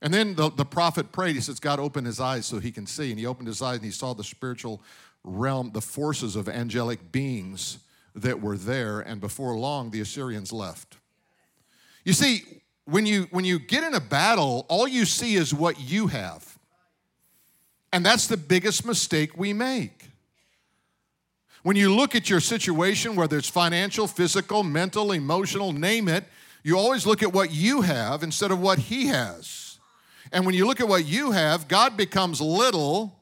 And 0.00 0.14
then 0.14 0.34
the, 0.34 0.50
the 0.50 0.64
prophet 0.64 1.10
prayed. 1.10 1.34
He 1.34 1.40
says, 1.40 1.58
God, 1.58 1.80
open 1.80 2.04
his 2.04 2.20
eyes 2.20 2.46
so 2.46 2.58
he 2.58 2.70
can 2.70 2.86
see. 2.86 3.10
And 3.10 3.18
he 3.18 3.26
opened 3.26 3.48
his 3.48 3.60
eyes 3.60 3.76
and 3.76 3.84
he 3.84 3.90
saw 3.90 4.14
the 4.14 4.24
spiritual 4.24 4.80
realm, 5.24 5.70
the 5.72 5.80
forces 5.80 6.36
of 6.36 6.48
angelic 6.48 7.10
beings 7.10 7.78
that 8.14 8.40
were 8.40 8.56
there. 8.56 9.00
And 9.00 9.20
before 9.20 9.56
long, 9.56 9.90
the 9.90 10.00
Assyrians 10.00 10.52
left. 10.52 10.96
You 12.04 12.12
see, 12.12 12.42
when 12.84 13.06
you, 13.06 13.26
when 13.30 13.44
you 13.44 13.58
get 13.58 13.84
in 13.84 13.94
a 13.94 14.00
battle, 14.00 14.66
all 14.68 14.86
you 14.86 15.04
see 15.04 15.34
is 15.34 15.52
what 15.52 15.80
you 15.80 16.06
have. 16.06 16.58
And 17.92 18.04
that's 18.04 18.26
the 18.26 18.36
biggest 18.36 18.86
mistake 18.86 19.36
we 19.36 19.52
make. 19.52 20.04
When 21.62 21.76
you 21.76 21.94
look 21.94 22.14
at 22.14 22.30
your 22.30 22.40
situation, 22.40 23.16
whether 23.16 23.36
it's 23.36 23.48
financial, 23.48 24.06
physical, 24.06 24.62
mental, 24.62 25.12
emotional, 25.12 25.72
name 25.72 26.08
it, 26.08 26.24
you 26.62 26.78
always 26.78 27.04
look 27.04 27.22
at 27.22 27.32
what 27.32 27.52
you 27.52 27.82
have 27.82 28.22
instead 28.22 28.50
of 28.50 28.60
what 28.60 28.78
he 28.78 29.06
has. 29.08 29.67
And 30.32 30.44
when 30.44 30.54
you 30.54 30.66
look 30.66 30.80
at 30.80 30.88
what 30.88 31.06
you 31.06 31.32
have, 31.32 31.68
God 31.68 31.96
becomes 31.96 32.40
little 32.40 33.14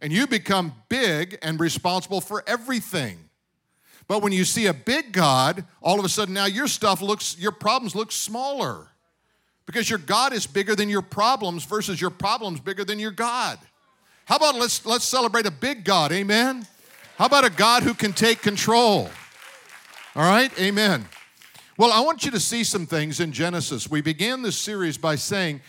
and 0.00 0.12
you 0.12 0.26
become 0.26 0.74
big 0.88 1.38
and 1.42 1.58
responsible 1.60 2.20
for 2.20 2.42
everything. 2.46 3.18
But 4.06 4.22
when 4.22 4.32
you 4.32 4.44
see 4.44 4.66
a 4.66 4.74
big 4.74 5.12
God, 5.12 5.64
all 5.82 5.98
of 5.98 6.04
a 6.04 6.08
sudden 6.08 6.34
now 6.34 6.46
your 6.46 6.68
stuff 6.68 7.00
looks, 7.00 7.38
your 7.38 7.52
problems 7.52 7.94
look 7.94 8.12
smaller 8.12 8.88
because 9.66 9.88
your 9.88 9.98
God 9.98 10.32
is 10.32 10.46
bigger 10.46 10.74
than 10.74 10.88
your 10.88 11.02
problems 11.02 11.64
versus 11.64 12.00
your 12.00 12.10
problems 12.10 12.60
bigger 12.60 12.84
than 12.84 12.98
your 12.98 13.10
God. 13.10 13.58
How 14.26 14.36
about 14.36 14.56
let's, 14.56 14.84
let's 14.84 15.04
celebrate 15.04 15.46
a 15.46 15.50
big 15.50 15.84
God, 15.84 16.12
amen? 16.12 16.66
How 17.16 17.26
about 17.26 17.44
a 17.44 17.50
God 17.50 17.82
who 17.82 17.94
can 17.94 18.12
take 18.12 18.42
control? 18.42 19.08
All 20.16 20.22
right, 20.22 20.50
amen. 20.60 21.06
Well, 21.76 21.92
I 21.92 22.00
want 22.00 22.24
you 22.24 22.30
to 22.30 22.40
see 22.40 22.62
some 22.62 22.86
things 22.86 23.20
in 23.20 23.32
Genesis. 23.32 23.90
We 23.90 24.00
began 24.00 24.42
this 24.42 24.56
series 24.56 24.96
by 24.96 25.16
saying 25.16 25.60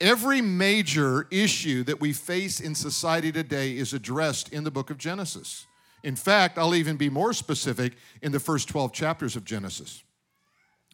Every 0.00 0.40
major 0.40 1.26
issue 1.30 1.84
that 1.84 2.00
we 2.00 2.12
face 2.12 2.58
in 2.60 2.74
society 2.74 3.30
today 3.30 3.76
is 3.76 3.92
addressed 3.92 4.52
in 4.52 4.64
the 4.64 4.70
book 4.70 4.90
of 4.90 4.96
Genesis. 4.96 5.66
In 6.02 6.16
fact, 6.16 6.56
I'll 6.56 6.74
even 6.74 6.96
be 6.96 7.10
more 7.10 7.34
specific 7.34 7.92
in 8.22 8.32
the 8.32 8.40
first 8.40 8.68
12 8.68 8.92
chapters 8.92 9.36
of 9.36 9.44
Genesis. 9.44 10.02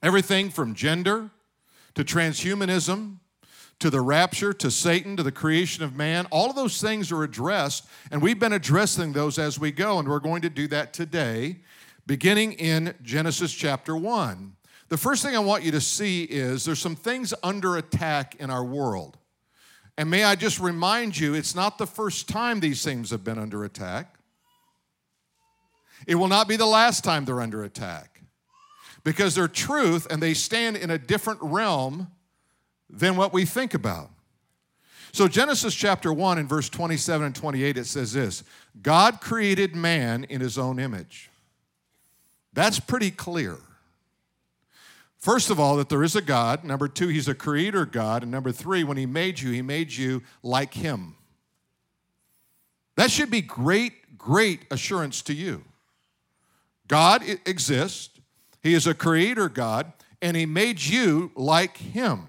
Everything 0.03 0.51
from 0.51 0.75
gender 0.75 1.31
to 1.95 2.05
transhumanism 2.05 3.19
to 3.79 3.91
the 3.91 4.01
rapture, 4.01 4.53
to 4.55 4.71
Satan, 4.71 5.17
to 5.17 5.23
the 5.23 5.33
creation 5.33 5.85
of 5.85 5.95
man. 5.95 6.27
All 6.31 6.49
of 6.49 6.57
those 6.57 6.81
things 6.81 7.13
are 7.13 7.23
addressed, 7.23 7.87
and 8.11 8.23
we've 8.23 8.39
been 8.39 8.53
addressing 8.53 9.13
those 9.13 9.39
as 9.39 9.59
we 9.59 9.71
go, 9.71 9.99
and 9.99 10.09
we're 10.09 10.19
going 10.19 10.43
to 10.43 10.51
do 10.51 10.67
that 10.69 10.93
today, 10.93 11.59
beginning 12.07 12.55
in 12.55 12.95
Genesis 13.03 13.53
chapter 13.53 13.95
1. 13.95 14.57
The 14.89 14.97
first 14.97 15.23
thing 15.23 15.35
I 15.35 15.41
want 15.41 15.65
you 15.65 15.73
to 15.73 15.81
see 15.81 16.25
is 16.25 16.65
there's 16.65 16.79
some 16.79 16.97
things 16.97 17.35
under 17.43 17.77
attack 17.77 18.37
in 18.37 18.51
our 18.51 18.65
world. 18.65 19.19
And 19.99 20.11
may 20.11 20.25
I 20.25 20.35
just 20.37 20.61
remind 20.61 21.19
you, 21.19 21.35
it's 21.35 21.55
not 21.55 21.79
the 21.79 21.87
first 21.87 22.29
time 22.29 22.61
these 22.61 22.85
things 22.85 23.11
have 23.11 23.25
been 23.25 23.39
under 23.39 23.65
attack. 23.65 24.15
It 26.07 26.15
will 26.17 26.29
not 26.29 26.47
be 26.47 26.57
the 26.57 26.67
last 26.67 27.03
time 27.03 27.25
they're 27.25 27.41
under 27.41 27.65
attack 27.65 28.23
because 29.03 29.35
they're 29.35 29.49
truth 29.49 30.07
and 30.11 30.23
they 30.23 30.35
stand 30.35 30.77
in 30.77 30.91
a 30.91 30.99
different 30.99 31.41
realm 31.43 32.09
than 32.89 33.17
what 33.17 33.33
we 33.33 33.45
think 33.45 33.75
about. 33.75 34.11
So, 35.13 35.27
Genesis 35.27 35.75
chapter 35.75 36.13
1 36.13 36.39
and 36.39 36.49
verse 36.49 36.69
27 36.69 37.27
and 37.27 37.35
28, 37.35 37.79
it 37.79 37.87
says 37.87 38.13
this 38.13 38.45
God 38.83 39.21
created 39.21 39.75
man 39.75 40.25
in 40.25 40.41
his 40.41 40.59
own 40.59 40.79
image. 40.79 41.31
That's 42.53 42.79
pretty 42.79 43.11
clear. 43.11 43.57
First 45.27 45.51
of 45.51 45.59
all, 45.59 45.75
that 45.79 45.89
there 45.89 46.05
is 46.05 46.15
a 46.15 46.23
God. 46.23 46.63
Number 46.63 46.87
two, 46.87 47.09
he's 47.09 47.27
a 47.27 47.35
creator 47.35 47.85
God. 47.85 48.23
And 48.23 48.31
number 48.31 48.53
three, 48.53 48.85
when 48.85 48.97
he 48.97 49.07
made 49.07 49.41
you, 49.41 49.51
he 49.51 49.61
made 49.61 49.91
you 49.91 50.23
like 50.41 50.73
him. 50.73 51.17
That 52.95 53.11
should 53.11 53.29
be 53.29 53.41
great, 53.41 54.17
great 54.17 54.67
assurance 54.71 55.23
to 55.23 55.35
you. 55.35 55.65
God 56.87 57.25
exists, 57.45 58.21
he 58.63 58.73
is 58.73 58.87
a 58.87 58.95
creator 58.95 59.49
God, 59.49 59.93
and 60.23 60.37
he 60.37 60.47
made 60.47 60.81
you 60.81 61.33
like 61.35 61.77
him. 61.77 62.29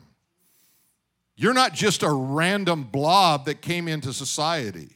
You're 1.36 1.54
not 1.54 1.76
just 1.76 2.02
a 2.02 2.12
random 2.12 2.86
blob 2.86 3.46
that 3.46 3.62
came 3.62 3.88
into 3.88 4.12
society. 4.12 4.90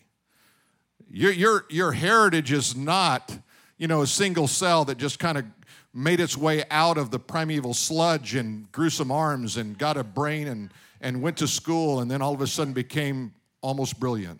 Your, 1.08 1.34
your, 1.34 1.66
your 1.70 1.92
heritage 1.92 2.52
is 2.52 2.76
not, 2.76 3.38
you 3.78 3.88
know, 3.88 4.02
a 4.02 4.08
single 4.08 4.48
cell 4.48 4.86
that 4.86 4.98
just 4.98 5.20
kind 5.20 5.38
of 5.38 5.46
made 5.94 6.20
its 6.20 6.38
way 6.38 6.64
out 6.72 6.98
of 6.98 7.12
the 7.12 7.20
primeval 7.20 7.74
sludge 7.74 8.36
and 8.36 8.72
grew 8.72 8.90
some 8.90 9.12
arms 9.12 9.58
and 9.58 9.78
got 9.78 9.98
a 9.98 10.04
brain 10.04 10.48
and, 10.48 10.72
and 11.02 11.22
went 11.22 11.38
to 11.38 11.48
school 11.48 12.00
and 12.00 12.10
then 12.10 12.22
all 12.22 12.34
of 12.34 12.42
a 12.42 12.48
sudden 12.48 12.74
became 12.74 13.34
almost 13.62 14.00
brilliant. 14.00 14.40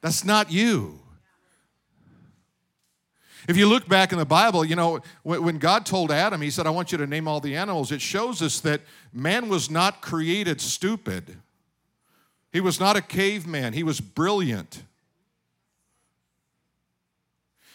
That's 0.00 0.24
not 0.24 0.50
you. 0.50 1.00
If 3.48 3.56
you 3.56 3.66
look 3.66 3.88
back 3.88 4.12
in 4.12 4.18
the 4.18 4.26
Bible, 4.26 4.64
you 4.64 4.76
know, 4.76 5.00
when 5.22 5.58
God 5.58 5.86
told 5.86 6.10
Adam, 6.10 6.40
He 6.42 6.50
said, 6.50 6.66
I 6.66 6.70
want 6.70 6.92
you 6.92 6.98
to 6.98 7.06
name 7.06 7.26
all 7.26 7.40
the 7.40 7.56
animals, 7.56 7.92
it 7.92 8.02
shows 8.02 8.42
us 8.42 8.60
that 8.60 8.82
man 9.12 9.48
was 9.48 9.70
not 9.70 10.02
created 10.02 10.60
stupid. 10.60 11.36
He 12.52 12.60
was 12.60 12.78
not 12.78 12.96
a 12.96 13.02
caveman, 13.02 13.72
he 13.72 13.82
was 13.82 14.00
brilliant. 14.00 14.82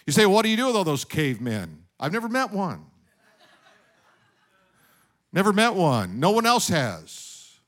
You 0.05 0.13
say, 0.13 0.25
What 0.25 0.43
do 0.43 0.49
you 0.49 0.57
do 0.57 0.67
with 0.67 0.75
all 0.75 0.83
those 0.83 1.05
cavemen? 1.05 1.82
I've 2.03 2.11
never 2.11 2.27
met 2.27 2.51
one. 2.51 2.83
Never 5.31 5.53
met 5.53 5.73
one. 5.73 6.19
No 6.19 6.31
one 6.31 6.45
else 6.45 6.67
has. 6.67 7.59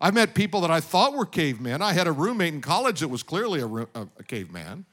I've 0.00 0.14
met 0.14 0.36
people 0.36 0.60
that 0.60 0.70
I 0.70 0.78
thought 0.78 1.14
were 1.14 1.26
cavemen. 1.26 1.82
I 1.82 1.92
had 1.92 2.06
a 2.06 2.12
roommate 2.12 2.54
in 2.54 2.60
college 2.60 3.00
that 3.00 3.08
was 3.08 3.24
clearly 3.24 3.60
a, 3.60 3.66
a, 3.66 4.08
a 4.20 4.22
caveman. 4.22 4.84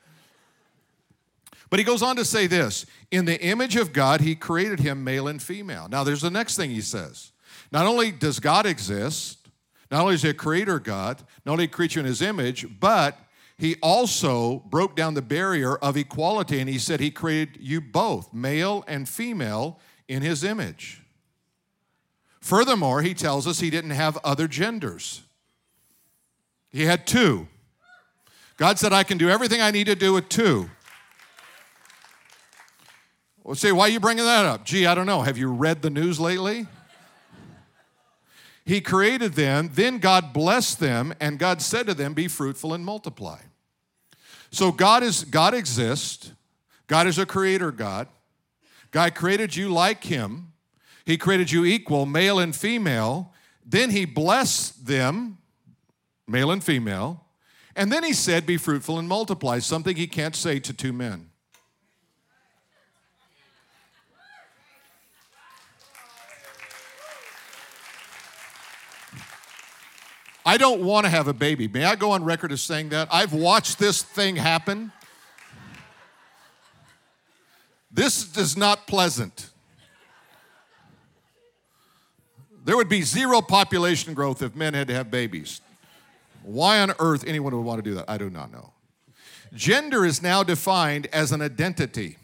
But 1.69 1.77
he 1.77 1.85
goes 1.85 2.01
on 2.01 2.15
to 2.15 2.25
say 2.25 2.47
this 2.47 2.87
In 3.11 3.25
the 3.25 3.39
image 3.39 3.75
of 3.75 3.93
God, 3.93 4.21
he 4.21 4.33
created 4.33 4.79
him 4.79 5.03
male 5.03 5.27
and 5.27 5.39
female. 5.39 5.87
Now, 5.87 6.03
there's 6.03 6.21
the 6.21 6.31
next 6.31 6.57
thing 6.57 6.71
he 6.71 6.81
says. 6.81 7.31
Not 7.71 7.85
only 7.85 8.09
does 8.09 8.39
God 8.39 8.65
exist, 8.65 9.49
not 9.91 10.01
only 10.01 10.15
is 10.15 10.23
he 10.23 10.29
a 10.29 10.33
creator 10.33 10.79
God, 10.79 11.21
not 11.45 11.51
only 11.51 11.65
a 11.65 11.67
creature 11.67 11.99
in 11.99 12.07
his 12.07 12.23
image, 12.23 12.65
but 12.79 13.19
he 13.59 13.75
also 13.83 14.59
broke 14.69 14.95
down 14.95 15.15
the 15.15 15.21
barrier 15.21 15.75
of 15.75 15.97
equality 15.97 16.61
and 16.61 16.69
he 16.69 16.79
said 16.79 17.01
he 17.01 17.11
created 17.11 17.57
you 17.59 17.81
both, 17.81 18.33
male 18.33 18.85
and 18.87 19.07
female, 19.07 19.77
in 20.07 20.21
his 20.21 20.45
image. 20.45 21.03
Furthermore, 22.39 23.01
he 23.01 23.13
tells 23.13 23.45
us 23.45 23.59
he 23.59 23.69
didn't 23.69 23.89
have 23.91 24.17
other 24.23 24.47
genders, 24.47 25.23
he 26.71 26.85
had 26.85 27.05
two. 27.05 27.49
God 28.55 28.79
said, 28.79 28.93
I 28.93 29.03
can 29.03 29.17
do 29.17 29.29
everything 29.29 29.61
I 29.61 29.71
need 29.71 29.85
to 29.87 29.95
do 29.95 30.13
with 30.13 30.29
two. 30.29 30.69
Well, 33.43 33.55
say, 33.55 33.71
why 33.71 33.85
are 33.85 33.89
you 33.89 34.01
bringing 34.01 34.25
that 34.25 34.45
up? 34.45 34.65
Gee, 34.65 34.85
I 34.85 34.93
don't 34.93 35.05
know. 35.05 35.21
Have 35.21 35.37
you 35.37 35.49
read 35.49 35.81
the 35.81 35.89
news 35.89 36.19
lately? 36.19 36.67
He 38.65 38.81
created 38.81 39.33
them, 39.33 39.71
then 39.73 39.99
God 39.99 40.33
blessed 40.33 40.79
them, 40.79 41.13
and 41.19 41.39
God 41.39 41.61
said 41.61 41.87
to 41.87 41.93
them, 41.93 42.13
Be 42.13 42.27
fruitful 42.27 42.73
and 42.73 42.85
multiply. 42.85 43.39
So 44.51 44.71
God 44.71 45.03
is 45.03 45.23
God 45.23 45.53
exists. 45.53 46.31
God 46.87 47.07
is 47.07 47.17
a 47.17 47.25
creator 47.25 47.71
God. 47.71 48.07
God 48.91 49.13
created 49.13 49.55
you 49.55 49.69
like 49.69 50.03
him. 50.03 50.53
He 51.05 51.17
created 51.17 51.51
you 51.51 51.65
equal, 51.65 52.05
male 52.05 52.39
and 52.39 52.55
female. 52.55 53.33
Then 53.65 53.91
he 53.91 54.05
blessed 54.05 54.87
them, 54.87 55.37
male 56.27 56.51
and 56.51 56.63
female. 56.63 57.25
And 57.75 57.91
then 57.91 58.03
he 58.03 58.13
said, 58.13 58.45
Be 58.45 58.57
fruitful 58.57 58.97
and 58.97 59.07
multiply, 59.07 59.59
something 59.59 59.95
he 59.95 60.07
can't 60.07 60.35
say 60.35 60.59
to 60.59 60.73
two 60.73 60.93
men. 60.93 61.28
I 70.49 70.57
don't 70.57 70.81
want 70.81 71.05
to 71.05 71.11
have 71.11 71.27
a 71.27 71.33
baby. 71.33 71.67
May 71.67 71.85
I 71.85 71.95
go 71.95 72.09
on 72.09 72.23
record 72.23 72.51
as 72.51 72.59
saying 72.59 72.89
that? 72.89 73.07
I've 73.11 73.33
watched 73.33 73.77
this 73.77 74.01
thing 74.01 74.35
happen. 74.35 74.91
This 77.91 78.35
is 78.35 78.57
not 78.57 78.87
pleasant. 78.87 79.51
There 82.65 82.75
would 82.75 82.89
be 82.89 83.03
zero 83.03 83.41
population 83.41 84.15
growth 84.15 84.41
if 84.41 84.55
men 84.55 84.73
had 84.73 84.87
to 84.87 84.95
have 84.95 85.11
babies. 85.11 85.61
Why 86.41 86.79
on 86.79 86.93
earth 86.97 87.23
anyone 87.27 87.55
would 87.55 87.61
want 87.61 87.83
to 87.83 87.87
do 87.87 87.93
that? 87.93 88.09
I 88.09 88.17
do 88.17 88.31
not 88.31 88.51
know. 88.51 88.73
Gender 89.53 90.03
is 90.03 90.23
now 90.23 90.41
defined 90.41 91.05
as 91.13 91.31
an 91.31 91.43
identity, 91.43 92.17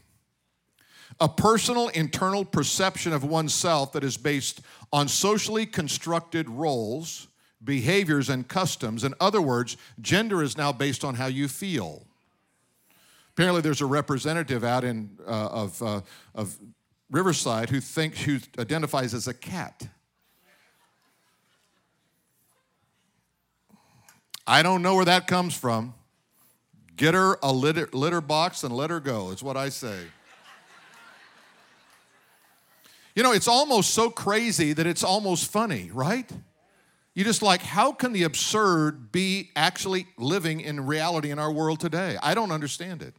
a 1.19 1.29
personal 1.29 1.89
internal 1.89 2.43
perception 2.43 3.13
of 3.13 3.23
oneself 3.23 3.93
that 3.93 4.03
is 4.03 4.17
based 4.17 4.61
on 4.91 5.07
socially 5.07 5.67
constructed 5.67 6.49
roles 6.49 7.27
behaviors, 7.65 8.29
and 8.29 8.47
customs. 8.47 9.03
In 9.03 9.13
other 9.19 9.41
words, 9.41 9.75
gender 9.99 10.43
is 10.43 10.55
now 10.55 10.71
based 10.71 11.03
on 11.03 11.15
how 11.15 11.25
you 11.25 11.47
feel. 11.47 12.05
Apparently, 13.33 13.61
there's 13.61 13.81
a 13.81 13.85
representative 13.85 14.63
out 14.63 14.83
in 14.83 15.09
uh, 15.27 15.47
of, 15.47 15.83
uh, 15.83 16.01
of 16.33 16.57
Riverside 17.11 17.69
who 17.69 17.81
thinks 17.81 18.21
who 18.21 18.39
identifies 18.57 19.13
as 19.13 19.27
a 19.27 19.33
cat. 19.33 19.87
I 24.47 24.61
don't 24.61 24.81
know 24.81 24.95
where 24.95 25.05
that 25.05 25.27
comes 25.27 25.57
from. 25.57 25.95
Get 26.95 27.13
her 27.13 27.37
a 27.43 27.51
litter, 27.51 27.89
litter 27.91 28.21
box 28.21 28.63
and 28.63 28.73
let 28.73 28.89
her 28.89 28.99
go, 28.99 29.31
is 29.31 29.43
what 29.43 29.57
I 29.57 29.69
say. 29.69 29.99
You 33.15 33.23
know, 33.23 33.31
it's 33.31 33.47
almost 33.47 33.91
so 33.91 34.09
crazy 34.09 34.73
that 34.73 34.85
it's 34.85 35.03
almost 35.03 35.51
funny, 35.51 35.89
right? 35.93 36.29
You 37.15 37.23
just 37.23 37.41
like, 37.41 37.61
how 37.61 37.93
can 37.93 38.11
the 38.11 38.23
absurd 38.23 39.11
be 39.13 39.51
actually 39.55 40.07
living 40.17 40.59
in 40.59 40.85
reality 40.85 41.31
in 41.31 41.39
our 41.39 41.51
world 41.51 41.79
today? 41.79 42.17
I 42.21 42.35
don't 42.35 42.51
understand 42.51 43.01
it. 43.01 43.13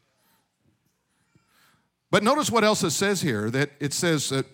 But 2.10 2.22
notice 2.22 2.50
what 2.50 2.62
else 2.62 2.84
it 2.84 2.90
says 2.90 3.22
here 3.22 3.50
that 3.50 3.70
it 3.80 3.94
says 3.94 4.28
that 4.28 4.46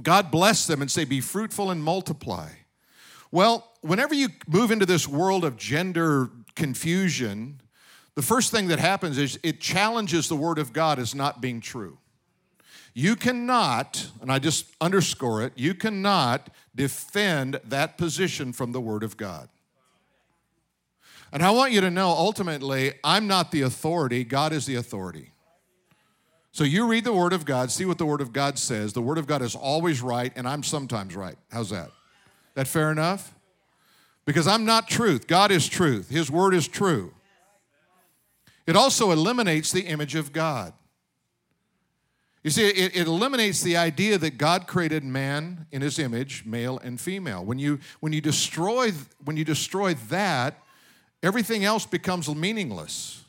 God 0.00 0.30
bless 0.30 0.66
them 0.66 0.80
and 0.80 0.90
say, 0.90 1.04
be 1.04 1.20
fruitful 1.20 1.70
and 1.70 1.82
multiply. 1.82 2.50
Well, 3.32 3.72
whenever 3.80 4.14
you 4.14 4.28
move 4.46 4.70
into 4.70 4.86
this 4.86 5.08
world 5.08 5.44
of 5.44 5.56
gender 5.56 6.30
confusion, 6.54 7.60
the 8.14 8.22
first 8.22 8.52
thing 8.52 8.68
that 8.68 8.78
happens 8.78 9.18
is 9.18 9.38
it 9.42 9.60
challenges 9.60 10.28
the 10.28 10.36
word 10.36 10.58
of 10.58 10.72
God 10.72 11.00
as 11.00 11.14
not 11.14 11.40
being 11.40 11.60
true. 11.60 11.98
You 12.94 13.16
cannot, 13.16 14.08
and 14.22 14.30
I 14.30 14.38
just 14.38 14.66
underscore 14.80 15.42
it, 15.42 15.52
you 15.56 15.74
cannot 15.74 16.48
defend 16.76 17.60
that 17.64 17.98
position 17.98 18.52
from 18.52 18.70
the 18.70 18.80
Word 18.80 19.02
of 19.02 19.16
God. 19.16 19.48
And 21.32 21.42
I 21.42 21.50
want 21.50 21.72
you 21.72 21.80
to 21.80 21.90
know 21.90 22.08
ultimately, 22.10 22.92
I'm 23.02 23.26
not 23.26 23.50
the 23.50 23.62
authority, 23.62 24.22
God 24.22 24.52
is 24.52 24.66
the 24.66 24.76
authority. 24.76 25.32
So 26.52 26.62
you 26.62 26.86
read 26.86 27.02
the 27.02 27.12
Word 27.12 27.32
of 27.32 27.44
God, 27.44 27.72
see 27.72 27.84
what 27.84 27.98
the 27.98 28.06
Word 28.06 28.20
of 28.20 28.32
God 28.32 28.60
says. 28.60 28.92
The 28.92 29.02
Word 29.02 29.18
of 29.18 29.26
God 29.26 29.42
is 29.42 29.56
always 29.56 30.00
right, 30.00 30.32
and 30.36 30.46
I'm 30.46 30.62
sometimes 30.62 31.16
right. 31.16 31.36
How's 31.50 31.70
that? 31.70 31.90
That 32.54 32.68
fair 32.68 32.92
enough? 32.92 33.34
Because 34.24 34.46
I'm 34.46 34.64
not 34.64 34.86
truth. 34.86 35.26
God 35.26 35.50
is 35.50 35.68
truth. 35.68 36.10
His 36.10 36.30
Word 36.30 36.54
is 36.54 36.68
true. 36.68 37.12
It 38.68 38.76
also 38.76 39.10
eliminates 39.10 39.72
the 39.72 39.88
image 39.88 40.14
of 40.14 40.32
God. 40.32 40.72
You 42.44 42.50
see, 42.50 42.68
it, 42.68 42.94
it, 42.94 43.06
eliminates 43.06 43.62
the 43.62 43.78
idea 43.78 44.18
that 44.18 44.36
God 44.36 44.66
created 44.66 45.02
man 45.02 45.66
in 45.72 45.80
his 45.80 45.98
image, 45.98 46.44
male 46.44 46.78
and 46.84 47.00
female. 47.00 47.42
When 47.42 47.58
you, 47.58 47.80
when 48.00 48.12
you, 48.12 48.20
destroy, 48.20 48.92
when 49.24 49.38
you 49.38 49.46
destroy 49.46 49.94
that, 50.10 50.62
everything 51.22 51.64
else 51.64 51.86
becomes 51.86 52.32
meaningless. 52.32 53.24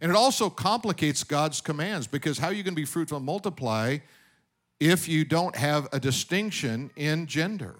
And 0.00 0.10
it 0.10 0.16
also 0.16 0.48
complicates 0.48 1.22
God's 1.22 1.60
commands 1.60 2.06
because 2.06 2.38
how 2.38 2.48
are 2.48 2.54
you 2.54 2.62
going 2.62 2.74
to 2.74 2.80
be 2.80 2.86
fruitful 2.86 3.18
and 3.18 3.26
multiply 3.26 3.98
if 4.80 5.06
you 5.06 5.26
don't 5.26 5.54
have 5.54 5.86
a 5.92 6.00
distinction 6.00 6.90
in 6.96 7.26
gender? 7.26 7.74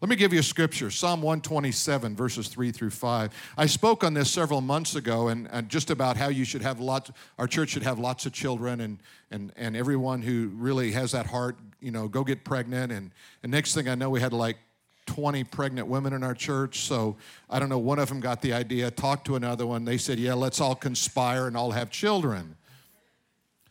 Let 0.00 0.08
me 0.08 0.14
give 0.14 0.32
you 0.32 0.38
a 0.38 0.44
scripture 0.44 0.92
Psalm 0.92 1.22
127, 1.22 2.14
verses 2.14 2.46
3 2.46 2.70
through 2.70 2.90
5. 2.90 3.52
I 3.56 3.66
spoke 3.66 4.04
on 4.04 4.14
this 4.14 4.30
several 4.30 4.60
months 4.60 4.94
ago 4.94 5.26
and, 5.26 5.48
and, 5.50 5.68
just 5.68 5.90
about 5.90 6.16
how 6.16 6.28
you 6.28 6.44
should 6.44 6.62
have 6.62 6.78
lots, 6.78 7.10
our 7.36 7.48
church 7.48 7.70
should 7.70 7.82
have 7.82 7.98
lots 7.98 8.24
of 8.24 8.32
children 8.32 8.80
and, 8.80 8.98
and, 9.32 9.52
and 9.56 9.76
everyone 9.76 10.22
who 10.22 10.52
really 10.54 10.92
has 10.92 11.10
that 11.12 11.26
heart, 11.26 11.58
you 11.80 11.90
know, 11.90 12.06
go 12.06 12.22
get 12.22 12.44
pregnant. 12.44 12.92
And, 12.92 13.10
and 13.42 13.50
next 13.50 13.74
thing 13.74 13.88
I 13.88 13.96
know, 13.96 14.08
we 14.08 14.20
had 14.20 14.32
like 14.32 14.58
20 15.06 15.42
pregnant 15.44 15.88
women 15.88 16.12
in 16.12 16.22
our 16.22 16.34
church. 16.34 16.80
So 16.80 17.16
I 17.50 17.58
don't 17.58 17.68
know, 17.68 17.78
one 17.78 17.98
of 17.98 18.08
them 18.08 18.20
got 18.20 18.40
the 18.40 18.52
idea, 18.52 18.92
talked 18.92 19.26
to 19.26 19.34
another 19.34 19.66
one. 19.66 19.84
They 19.84 19.98
said, 19.98 20.20
yeah, 20.20 20.34
let's 20.34 20.60
all 20.60 20.76
conspire 20.76 21.48
and 21.48 21.56
all 21.56 21.72
have 21.72 21.90
children. 21.90 22.56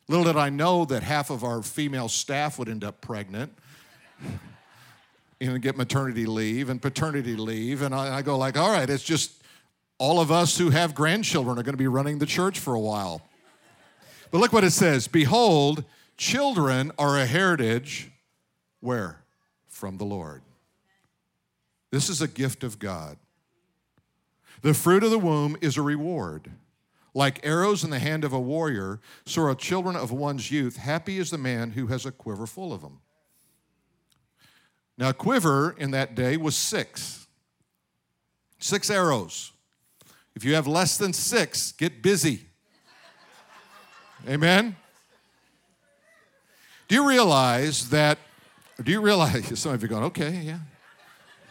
Little 0.10 0.26
did 0.26 0.36
I 0.36 0.50
know 0.50 0.84
that 0.86 1.04
half 1.04 1.30
of 1.30 1.46
our 1.46 1.62
female 1.62 2.10
staff 2.10 2.60
would 2.60 2.68
end 2.68 2.84
up 2.84 3.00
pregnant 3.00 3.54
and 5.40 5.62
get 5.62 5.78
maternity 5.78 6.26
leave 6.26 6.70
and 6.70 6.82
paternity 6.82 7.36
leave. 7.36 7.82
And 7.82 7.94
I, 7.94 8.18
I 8.18 8.22
go 8.22 8.38
like, 8.38 8.58
all 8.58 8.72
right, 8.72 8.90
it's 8.90 9.04
just 9.04 9.44
all 10.00 10.20
of 10.20 10.32
us 10.32 10.58
who 10.58 10.70
have 10.70 10.96
grandchildren 10.96 11.58
are 11.58 11.64
going 11.64 11.74
to 11.74 11.78
be 11.78 11.88
running 11.88 12.20
the 12.20 12.26
church 12.26 12.60
for 12.60 12.74
a 12.74 12.80
while. 12.80 13.22
But 14.32 14.40
look 14.40 14.54
what 14.54 14.64
it 14.64 14.72
says 14.72 15.08
Behold, 15.08 15.84
children 16.18 16.92
are 16.98 17.18
a 17.18 17.26
heritage, 17.26 18.12
where? 18.80 19.22
From 19.68 19.98
the 19.98 20.06
Lord. 20.06 20.42
This 21.92 22.10
is 22.10 22.22
a 22.22 22.28
gift 22.28 22.64
of 22.64 22.80
God. 22.80 23.18
The 24.62 24.74
fruit 24.74 25.04
of 25.04 25.12
the 25.12 25.20
womb 25.20 25.56
is 25.62 25.78
a 25.78 25.82
reward. 25.82 26.52
Like 27.14 27.40
arrows 27.44 27.84
in 27.84 27.90
the 27.90 28.00
hand 28.00 28.24
of 28.24 28.34
a 28.34 28.40
warrior, 28.40 29.00
so 29.26 29.44
are 29.44 29.56
children 29.56 29.96
of 29.96 30.12
one's 30.12 30.52
youth. 30.52 30.78
Happy 30.78 31.18
is 31.18 31.32
the 31.32 31.38
man 31.38 31.72
who 31.72 31.88
has 31.88 32.06
a 32.06 32.12
quiver 32.12 32.46
full 32.46 32.74
of 32.74 32.82
them. 32.82 33.00
Now, 34.98 35.10
a 35.10 35.14
quiver 35.14 35.76
in 35.78 35.92
that 35.92 36.16
day 36.16 36.38
was 36.38 36.56
six. 36.56 37.28
Six 38.60 38.90
arrows. 38.90 39.52
If 40.36 40.44
you 40.44 40.56
have 40.56 40.68
less 40.68 40.98
than 40.98 41.14
six, 41.14 41.72
get 41.72 42.02
busy. 42.02 42.42
Amen? 44.28 44.76
Do 46.88 46.96
you 46.96 47.08
realize 47.08 47.90
that? 47.90 48.18
Do 48.82 48.92
you 48.92 49.02
realize? 49.02 49.60
Some 49.60 49.74
of 49.74 49.82
you 49.82 49.86
are 49.86 49.90
going, 49.90 50.04
okay, 50.06 50.42
yeah. 50.44 50.60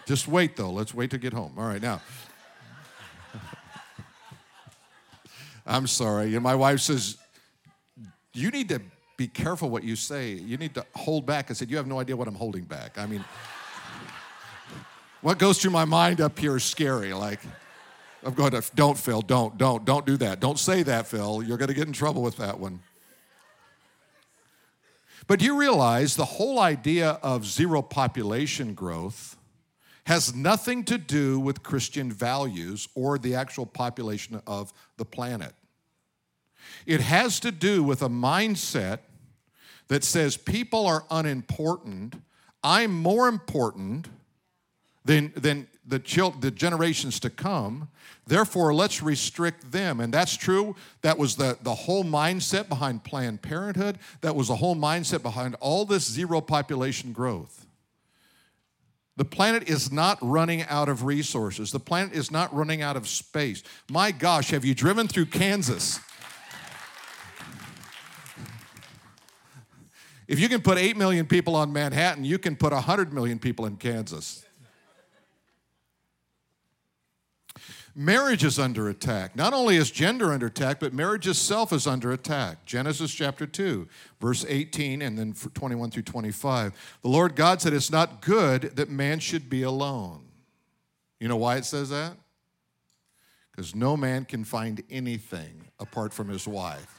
Just 0.06 0.28
wait 0.28 0.56
though. 0.56 0.70
Let's 0.70 0.94
wait 0.94 1.10
to 1.10 1.18
get 1.18 1.32
home. 1.32 1.52
All 1.58 1.66
right, 1.66 1.82
now. 1.82 2.00
I'm 5.66 5.86
sorry. 5.86 6.34
And 6.34 6.42
my 6.42 6.54
wife 6.54 6.80
says, 6.80 7.16
You 8.32 8.50
need 8.50 8.68
to 8.68 8.80
be 9.16 9.28
careful 9.28 9.70
what 9.70 9.82
you 9.82 9.96
say. 9.96 10.32
You 10.32 10.56
need 10.56 10.74
to 10.74 10.84
hold 10.94 11.26
back. 11.26 11.50
I 11.50 11.54
said, 11.54 11.70
You 11.70 11.76
have 11.78 11.86
no 11.86 12.00
idea 12.00 12.16
what 12.16 12.28
I'm 12.28 12.34
holding 12.34 12.64
back. 12.64 12.98
I 12.98 13.06
mean, 13.06 13.24
what 15.22 15.38
goes 15.38 15.58
through 15.58 15.70
my 15.70 15.84
mind 15.84 16.20
up 16.20 16.38
here 16.38 16.56
is 16.56 16.64
scary. 16.64 17.12
Like, 17.12 17.40
I'm 18.22 18.34
going 18.34 18.50
to, 18.52 18.62
don't, 18.74 18.98
Phil, 18.98 19.22
don't, 19.22 19.56
don't, 19.56 19.84
don't 19.84 20.04
do 20.04 20.16
that. 20.18 20.40
Don't 20.40 20.58
say 20.58 20.82
that, 20.82 21.06
Phil. 21.06 21.42
You're 21.42 21.56
going 21.56 21.68
to 21.68 21.74
get 21.74 21.86
in 21.86 21.92
trouble 21.92 22.22
with 22.22 22.36
that 22.36 22.58
one. 22.60 22.80
But 25.26 25.42
you 25.42 25.58
realize 25.58 26.14
the 26.14 26.24
whole 26.24 26.60
idea 26.60 27.18
of 27.22 27.44
zero 27.44 27.82
population 27.82 28.74
growth 28.74 29.36
has 30.04 30.34
nothing 30.34 30.84
to 30.84 30.98
do 30.98 31.40
with 31.40 31.64
Christian 31.64 32.12
values 32.12 32.88
or 32.94 33.18
the 33.18 33.34
actual 33.34 33.66
population 33.66 34.40
of 34.46 34.72
the 34.98 35.04
planet. 35.04 35.52
It 36.86 37.00
has 37.00 37.40
to 37.40 37.50
do 37.50 37.82
with 37.82 38.02
a 38.02 38.08
mindset 38.08 39.00
that 39.88 40.04
says 40.04 40.36
people 40.36 40.86
are 40.86 41.04
unimportant. 41.10 42.14
I'm 42.62 42.92
more 42.92 43.28
important 43.28 44.08
than, 45.04 45.32
than 45.36 45.68
the, 45.86 45.98
the 46.40 46.50
generations 46.50 47.20
to 47.20 47.30
come. 47.30 47.88
Therefore, 48.26 48.74
let's 48.74 49.02
restrict 49.02 49.70
them. 49.70 50.00
And 50.00 50.12
that's 50.12 50.36
true. 50.36 50.74
That 51.02 51.16
was 51.16 51.36
the, 51.36 51.56
the 51.62 51.74
whole 51.74 52.02
mindset 52.02 52.68
behind 52.68 53.04
Planned 53.04 53.42
Parenthood. 53.42 53.98
That 54.20 54.34
was 54.34 54.48
the 54.48 54.56
whole 54.56 54.74
mindset 54.74 55.22
behind 55.22 55.54
all 55.60 55.84
this 55.84 56.10
zero 56.10 56.40
population 56.40 57.12
growth. 57.12 57.66
The 59.16 59.24
planet 59.24 59.68
is 59.68 59.90
not 59.90 60.18
running 60.20 60.62
out 60.64 60.88
of 60.88 61.04
resources. 61.04 61.70
The 61.72 61.80
planet 61.80 62.12
is 62.12 62.30
not 62.30 62.54
running 62.54 62.82
out 62.82 62.96
of 62.96 63.08
space. 63.08 63.62
My 63.88 64.10
gosh, 64.10 64.50
have 64.50 64.64
you 64.64 64.74
driven 64.74 65.08
through 65.08 65.26
Kansas? 65.26 66.00
If 70.28 70.40
you 70.40 70.48
can 70.48 70.60
put 70.60 70.78
8 70.78 70.96
million 70.96 71.26
people 71.26 71.54
on 71.54 71.72
Manhattan, 71.72 72.24
you 72.24 72.38
can 72.38 72.56
put 72.56 72.72
100 72.72 73.12
million 73.12 73.38
people 73.38 73.66
in 73.66 73.76
Kansas. 73.76 74.44
Marriage 77.98 78.44
is 78.44 78.58
under 78.58 78.90
attack. 78.90 79.34
Not 79.34 79.54
only 79.54 79.76
is 79.76 79.90
gender 79.90 80.30
under 80.30 80.48
attack, 80.48 80.80
but 80.80 80.92
marriage 80.92 81.26
itself 81.26 81.72
is 81.72 81.86
under 81.86 82.12
attack. 82.12 82.66
Genesis 82.66 83.10
chapter 83.10 83.46
2, 83.46 83.88
verse 84.20 84.44
18, 84.46 85.00
and 85.00 85.18
then 85.18 85.32
21 85.32 85.90
through 85.90 86.02
25. 86.02 86.98
The 87.00 87.08
Lord 87.08 87.34
God 87.34 87.62
said, 87.62 87.72
It's 87.72 87.90
not 87.90 88.20
good 88.20 88.76
that 88.76 88.90
man 88.90 89.18
should 89.18 89.48
be 89.48 89.62
alone. 89.62 90.26
You 91.18 91.28
know 91.28 91.38
why 91.38 91.56
it 91.56 91.64
says 91.64 91.88
that? 91.88 92.18
Because 93.50 93.74
no 93.74 93.96
man 93.96 94.26
can 94.26 94.44
find 94.44 94.82
anything 94.90 95.62
apart 95.80 96.12
from 96.12 96.28
his 96.28 96.46
wife. 96.46 96.95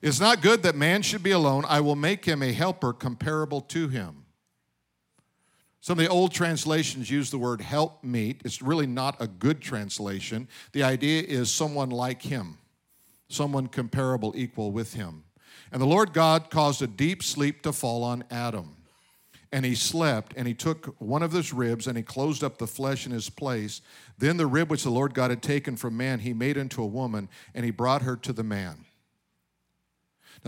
It's 0.00 0.20
not 0.20 0.42
good 0.42 0.62
that 0.62 0.76
man 0.76 1.02
should 1.02 1.22
be 1.22 1.32
alone. 1.32 1.64
I 1.68 1.80
will 1.80 1.96
make 1.96 2.24
him 2.24 2.42
a 2.42 2.52
helper 2.52 2.92
comparable 2.92 3.60
to 3.62 3.88
him. 3.88 4.24
Some 5.80 5.98
of 5.98 6.04
the 6.04 6.10
old 6.10 6.32
translations 6.32 7.10
use 7.10 7.30
the 7.30 7.38
word 7.38 7.60
help 7.60 8.04
meet. 8.04 8.42
It's 8.44 8.62
really 8.62 8.86
not 8.86 9.16
a 9.20 9.26
good 9.26 9.60
translation. 9.60 10.48
The 10.72 10.82
idea 10.82 11.22
is 11.22 11.50
someone 11.50 11.90
like 11.90 12.22
him, 12.22 12.58
someone 13.28 13.68
comparable, 13.68 14.34
equal 14.36 14.70
with 14.70 14.94
him. 14.94 15.24
And 15.72 15.80
the 15.80 15.86
Lord 15.86 16.12
God 16.12 16.50
caused 16.50 16.82
a 16.82 16.86
deep 16.86 17.22
sleep 17.22 17.62
to 17.62 17.72
fall 17.72 18.04
on 18.04 18.24
Adam. 18.30 18.76
And 19.50 19.64
he 19.64 19.74
slept, 19.74 20.34
and 20.36 20.46
he 20.46 20.52
took 20.52 20.94
one 21.00 21.22
of 21.22 21.32
his 21.32 21.54
ribs, 21.54 21.86
and 21.86 21.96
he 21.96 22.02
closed 22.02 22.44
up 22.44 22.58
the 22.58 22.66
flesh 22.66 23.06
in 23.06 23.12
his 23.12 23.30
place. 23.30 23.80
Then 24.18 24.36
the 24.36 24.46
rib 24.46 24.70
which 24.70 24.82
the 24.82 24.90
Lord 24.90 25.14
God 25.14 25.30
had 25.30 25.42
taken 25.42 25.76
from 25.76 25.96
man, 25.96 26.18
he 26.18 26.34
made 26.34 26.58
into 26.58 26.82
a 26.82 26.86
woman, 26.86 27.30
and 27.54 27.64
he 27.64 27.70
brought 27.70 28.02
her 28.02 28.16
to 28.16 28.32
the 28.32 28.42
man. 28.42 28.84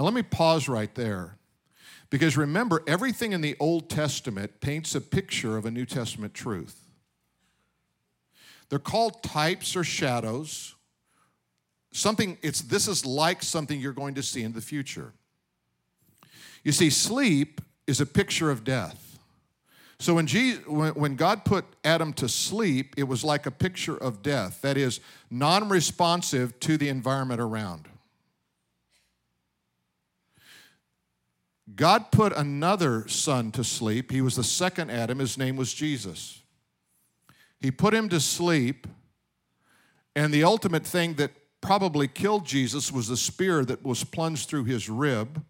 Now, 0.00 0.04
let 0.04 0.14
me 0.14 0.22
pause 0.22 0.66
right 0.66 0.94
there. 0.94 1.36
Because 2.08 2.34
remember, 2.34 2.82
everything 2.86 3.32
in 3.32 3.42
the 3.42 3.54
Old 3.60 3.90
Testament 3.90 4.62
paints 4.62 4.94
a 4.94 5.00
picture 5.02 5.58
of 5.58 5.66
a 5.66 5.70
New 5.70 5.84
Testament 5.84 6.32
truth. 6.32 6.88
They're 8.70 8.78
called 8.78 9.22
types 9.22 9.76
or 9.76 9.84
shadows. 9.84 10.74
Something, 11.92 12.38
it's 12.40 12.62
this 12.62 12.88
is 12.88 13.04
like 13.04 13.42
something 13.42 13.78
you're 13.78 13.92
going 13.92 14.14
to 14.14 14.22
see 14.22 14.42
in 14.42 14.54
the 14.54 14.62
future. 14.62 15.12
You 16.64 16.72
see, 16.72 16.88
sleep 16.88 17.60
is 17.86 18.00
a 18.00 18.06
picture 18.06 18.50
of 18.50 18.64
death. 18.64 19.18
So 19.98 20.14
when, 20.14 20.26
Jesus, 20.26 20.66
when 20.66 21.14
God 21.14 21.44
put 21.44 21.66
Adam 21.84 22.14
to 22.14 22.26
sleep, 22.26 22.94
it 22.96 23.04
was 23.04 23.22
like 23.22 23.44
a 23.44 23.50
picture 23.50 23.98
of 23.98 24.22
death. 24.22 24.62
That 24.62 24.78
is, 24.78 25.00
non 25.30 25.68
responsive 25.68 26.58
to 26.60 26.78
the 26.78 26.88
environment 26.88 27.38
around. 27.38 27.89
God 31.76 32.10
put 32.10 32.32
another 32.32 33.06
son 33.08 33.52
to 33.52 33.64
sleep. 33.64 34.10
He 34.10 34.20
was 34.20 34.36
the 34.36 34.44
second 34.44 34.90
Adam. 34.90 35.18
His 35.18 35.38
name 35.38 35.56
was 35.56 35.72
Jesus. 35.72 36.42
He 37.60 37.70
put 37.70 37.92
him 37.92 38.08
to 38.08 38.20
sleep, 38.20 38.86
and 40.16 40.32
the 40.32 40.44
ultimate 40.44 40.86
thing 40.86 41.14
that 41.14 41.30
probably 41.60 42.08
killed 42.08 42.46
Jesus 42.46 42.90
was 42.90 43.08
the 43.08 43.16
spear 43.16 43.64
that 43.66 43.84
was 43.84 44.02
plunged 44.02 44.48
through 44.48 44.64
his 44.64 44.88
rib. 44.88 45.44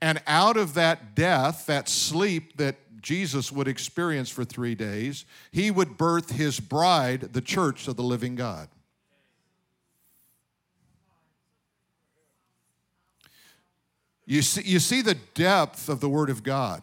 And 0.00 0.22
out 0.26 0.56
of 0.56 0.74
that 0.74 1.14
death, 1.14 1.66
that 1.66 1.88
sleep 1.88 2.56
that 2.56 2.76
Jesus 3.02 3.52
would 3.52 3.68
experience 3.68 4.30
for 4.30 4.44
three 4.44 4.74
days, 4.74 5.24
he 5.52 5.70
would 5.70 5.96
birth 5.96 6.30
his 6.30 6.58
bride, 6.60 7.32
the 7.32 7.40
church 7.40 7.86
of 7.86 7.96
the 7.96 8.02
living 8.02 8.34
God. 8.34 8.68
You 14.28 14.42
see, 14.42 14.60
you 14.62 14.78
see 14.78 15.00
the 15.00 15.14
depth 15.14 15.88
of 15.88 16.00
the 16.00 16.08
Word 16.08 16.28
of 16.28 16.42
God. 16.42 16.82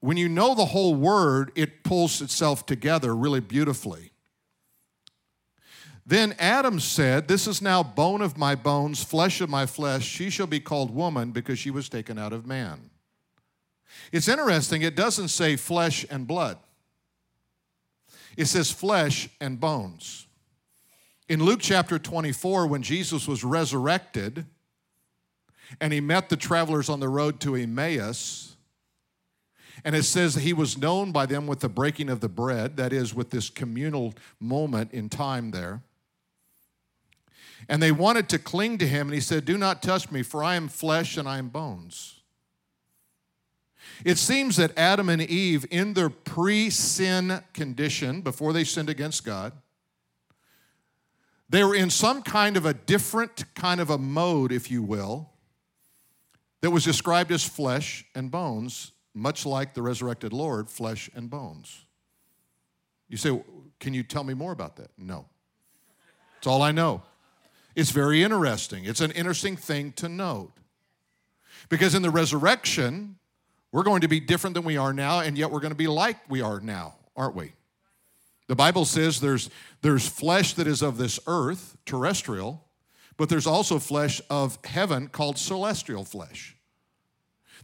When 0.00 0.16
you 0.16 0.26
know 0.26 0.54
the 0.54 0.64
whole 0.64 0.94
Word, 0.94 1.52
it 1.54 1.84
pulls 1.84 2.22
itself 2.22 2.64
together 2.64 3.14
really 3.14 3.40
beautifully. 3.40 4.12
Then 6.06 6.34
Adam 6.38 6.80
said, 6.80 7.28
This 7.28 7.46
is 7.46 7.60
now 7.60 7.82
bone 7.82 8.22
of 8.22 8.38
my 8.38 8.54
bones, 8.54 9.04
flesh 9.04 9.42
of 9.42 9.50
my 9.50 9.66
flesh. 9.66 10.02
She 10.02 10.30
shall 10.30 10.46
be 10.46 10.60
called 10.60 10.90
woman 10.90 11.30
because 11.30 11.58
she 11.58 11.70
was 11.70 11.90
taken 11.90 12.18
out 12.18 12.32
of 12.32 12.46
man. 12.46 12.88
It's 14.10 14.26
interesting, 14.26 14.80
it 14.80 14.96
doesn't 14.96 15.28
say 15.28 15.56
flesh 15.56 16.06
and 16.10 16.26
blood, 16.26 16.56
it 18.34 18.46
says 18.46 18.70
flesh 18.70 19.28
and 19.42 19.60
bones. 19.60 20.26
In 21.28 21.44
Luke 21.44 21.60
chapter 21.60 21.98
24, 21.98 22.66
when 22.66 22.82
Jesus 22.82 23.28
was 23.28 23.44
resurrected 23.44 24.46
and 25.80 25.92
he 25.92 26.00
met 26.00 26.28
the 26.28 26.36
travelers 26.36 26.88
on 26.88 27.00
the 27.00 27.08
road 27.08 27.40
to 27.40 27.54
Emmaus, 27.54 28.56
and 29.84 29.94
it 29.94 30.04
says 30.04 30.34
he 30.34 30.52
was 30.52 30.76
known 30.76 31.12
by 31.12 31.26
them 31.26 31.46
with 31.46 31.60
the 31.60 31.68
breaking 31.68 32.08
of 32.08 32.20
the 32.20 32.28
bread, 32.28 32.76
that 32.76 32.92
is, 32.92 33.14
with 33.14 33.30
this 33.30 33.48
communal 33.48 34.14
moment 34.40 34.92
in 34.92 35.08
time 35.08 35.50
there. 35.50 35.82
And 37.68 37.82
they 37.82 37.92
wanted 37.92 38.28
to 38.30 38.38
cling 38.38 38.78
to 38.78 38.86
him, 38.86 39.08
and 39.08 39.14
he 39.14 39.20
said, 39.20 39.44
Do 39.44 39.58
not 39.58 39.82
touch 39.82 40.10
me, 40.10 40.22
for 40.22 40.42
I 40.42 40.56
am 40.56 40.68
flesh 40.68 41.16
and 41.16 41.28
I 41.28 41.38
am 41.38 41.48
bones. 41.48 42.20
It 44.04 44.18
seems 44.18 44.56
that 44.56 44.76
Adam 44.76 45.08
and 45.08 45.22
Eve, 45.22 45.66
in 45.70 45.94
their 45.94 46.10
pre 46.10 46.70
sin 46.70 47.42
condition, 47.52 48.20
before 48.20 48.52
they 48.52 48.64
sinned 48.64 48.90
against 48.90 49.24
God, 49.24 49.52
they 51.48 51.64
were 51.64 51.74
in 51.74 51.90
some 51.90 52.22
kind 52.22 52.56
of 52.56 52.66
a 52.66 52.74
different 52.74 53.54
kind 53.54 53.80
of 53.80 53.90
a 53.90 53.98
mode, 53.98 54.52
if 54.52 54.70
you 54.70 54.82
will, 54.82 55.30
that 56.60 56.70
was 56.70 56.84
described 56.84 57.30
as 57.30 57.44
flesh 57.44 58.04
and 58.14 58.30
bones, 58.30 58.92
much 59.14 59.46
like 59.46 59.74
the 59.74 59.82
resurrected 59.82 60.32
Lord, 60.32 60.68
flesh 60.68 61.08
and 61.14 61.30
bones. 61.30 61.84
You 63.08 63.16
say, 63.16 63.42
Can 63.80 63.94
you 63.94 64.02
tell 64.02 64.24
me 64.24 64.34
more 64.34 64.52
about 64.52 64.76
that? 64.76 64.90
No. 64.98 65.26
It's 66.38 66.46
all 66.46 66.62
I 66.62 66.72
know. 66.72 67.02
It's 67.74 67.90
very 67.90 68.22
interesting. 68.22 68.84
It's 68.84 69.00
an 69.00 69.12
interesting 69.12 69.56
thing 69.56 69.92
to 69.92 70.08
note. 70.08 70.52
Because 71.68 71.94
in 71.94 72.02
the 72.02 72.10
resurrection, 72.10 73.16
we're 73.72 73.82
going 73.82 74.00
to 74.00 74.08
be 74.08 74.20
different 74.20 74.54
than 74.54 74.64
we 74.64 74.76
are 74.76 74.92
now, 74.92 75.20
and 75.20 75.36
yet 75.36 75.50
we're 75.50 75.60
going 75.60 75.72
to 75.72 75.76
be 75.76 75.86
like 75.86 76.16
we 76.28 76.40
are 76.40 76.60
now, 76.60 76.94
aren't 77.16 77.34
we? 77.34 77.52
The 78.46 78.56
Bible 78.56 78.84
says 78.84 79.20
there's, 79.20 79.50
there's 79.82 80.08
flesh 80.08 80.54
that 80.54 80.66
is 80.66 80.82
of 80.82 80.96
this 80.96 81.20
earth, 81.26 81.76
terrestrial, 81.84 82.64
but 83.18 83.28
there's 83.28 83.46
also 83.46 83.78
flesh 83.78 84.22
of 84.30 84.58
heaven 84.64 85.08
called 85.08 85.36
celestial 85.36 86.04
flesh. 86.04 86.56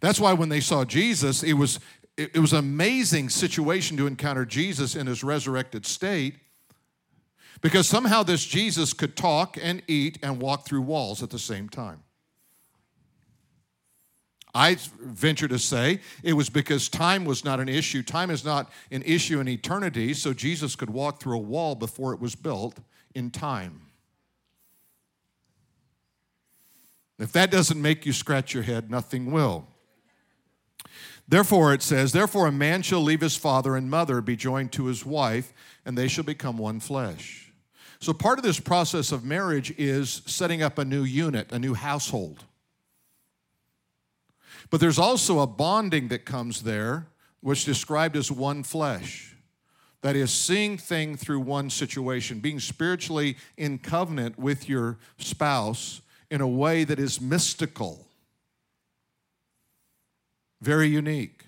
That's 0.01 0.21
why 0.21 0.35
when 0.35 0.51
they 0.51 0.61
saw 0.61 0.85
Jesus, 0.85 1.43
it 1.43 1.55
was, 1.55 1.81
it, 2.19 2.37
was 2.37 2.53
an 2.53 2.59
amazing 2.59 3.31
situation 3.31 3.97
to 3.97 4.07
encounter 4.07 4.45
Jesus 4.45 4.97
in 4.97 5.07
his 5.07 5.25
resurrected 5.25 5.87
state 5.87 6.35
because 7.63 7.89
somehow 7.89 8.25
this 8.25 8.45
Jesus 8.45 8.93
could 8.93 9.17
talk 9.17 9.57
and 9.63 9.81
eat 9.87 10.19
and 10.23 10.43
walk 10.43 10.67
through 10.67 10.83
walls 10.83 11.23
at 11.23 11.31
the 11.31 11.39
same 11.39 11.69
time. 11.69 12.03
I 14.57 14.77
venture 15.01 15.49
to 15.49 15.59
say 15.59 16.01
it 16.23 16.35
was 16.35 16.51
because 16.51 16.89
time 16.89 17.25
was 17.25 17.45
not 17.45 17.61
an 17.61 17.69
issue. 17.69 18.03
Time 18.03 18.31
is 18.31 18.45
not 18.45 18.71
an 18.91 19.03
issue 19.03 19.41
in 19.41 19.49
eternity, 19.49 20.15
so 20.15 20.33
Jesus 20.33 20.77
could 20.77 20.91
walk 20.91 21.21
through 21.21 21.37
a 21.37 21.41
wall 21.41 21.75
before 21.75 22.13
it 22.13 22.21
was 22.21 22.35
built 22.35 22.79
in 23.15 23.31
time. 23.31 23.81
If 27.19 27.33
that 27.33 27.51
doesn't 27.51 27.81
make 27.81 28.07
you 28.07 28.13
scratch 28.13 28.55
your 28.55 28.65
head, 28.65 28.91
nothing 28.91 29.31
will. 29.31 29.67
Therefore, 31.27 31.73
it 31.73 31.83
says, 31.83 32.13
Therefore, 32.13 32.47
a 32.47 32.53
man 32.53 32.83
shall 32.83 33.01
leave 33.01 33.21
his 33.21 33.37
father 33.37 33.77
and 33.77 33.89
mother, 33.89 34.21
be 34.21 34.37
joined 34.37 34.73
to 34.73 34.87
his 34.87 35.07
wife, 35.07 35.53
and 35.85 35.97
they 35.97 36.09
shall 36.09 36.25
become 36.25 36.59
one 36.59 36.81
flesh. 36.81 37.53
So, 37.99 38.13
part 38.13 38.39
of 38.39 38.45
this 38.45 38.61
process 38.61 39.13
of 39.13 39.25
marriage 39.25 39.73
is 39.79 40.23
setting 40.27 40.63
up 40.63 40.77
a 40.77 40.85
new 40.85 41.05
unit, 41.05 41.51
a 41.51 41.59
new 41.59 41.75
household. 41.75 42.45
But 44.71 44.81
there's 44.81 44.99
also 44.99 45.41
a 45.41 45.47
bonding 45.47 46.09
that 46.09 46.25
comes 46.25 46.63
there, 46.63 47.07
which 47.41 47.61
is 47.61 47.65
described 47.65 48.17
as 48.17 48.31
one 48.31 48.63
flesh. 48.63 49.35
That 50.03 50.17
is, 50.17 50.31
seeing 50.33 50.77
thing 50.77 51.17
through 51.17 51.41
one 51.41 51.71
situation, 51.71 52.41
being 52.41 52.61
spiritually 52.61 53.37
in 53.57 53.79
covenant 53.79 54.39
with 54.39 54.69
your 54.69 54.99
spouse 55.17 56.03
in 56.35 56.41
a 56.41 56.49
way 56.49 56.83
that 56.83 56.99
is 56.99 57.21
mystical, 57.21 58.09
very 60.61 60.89
unique. 60.89 61.45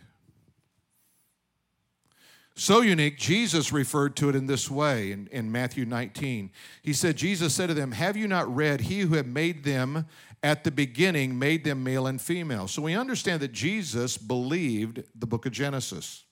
So 2.54 2.82
unique, 2.82 3.18
Jesus 3.18 3.72
referred 3.72 4.14
to 4.14 4.28
it 4.28 4.36
in 4.36 4.46
this 4.46 4.70
way 4.70 5.10
in, 5.10 5.26
in 5.32 5.50
Matthew 5.50 5.86
19. 5.86 6.52
He 6.82 6.92
said, 6.92 7.16
Jesus 7.16 7.52
said 7.52 7.66
to 7.66 7.74
them, 7.74 7.90
Have 7.90 8.16
you 8.16 8.28
not 8.28 8.54
read, 8.54 8.82
He 8.82 9.00
who 9.00 9.16
had 9.16 9.26
made 9.26 9.64
them 9.64 10.06
at 10.44 10.62
the 10.62 10.70
beginning 10.70 11.36
made 11.36 11.64
them 11.64 11.82
male 11.82 12.06
and 12.06 12.20
female? 12.20 12.68
So 12.68 12.80
we 12.80 12.94
understand 12.94 13.42
that 13.42 13.50
Jesus 13.50 14.16
believed 14.16 15.02
the 15.16 15.26
book 15.26 15.46
of 15.46 15.52
Genesis. 15.52 16.22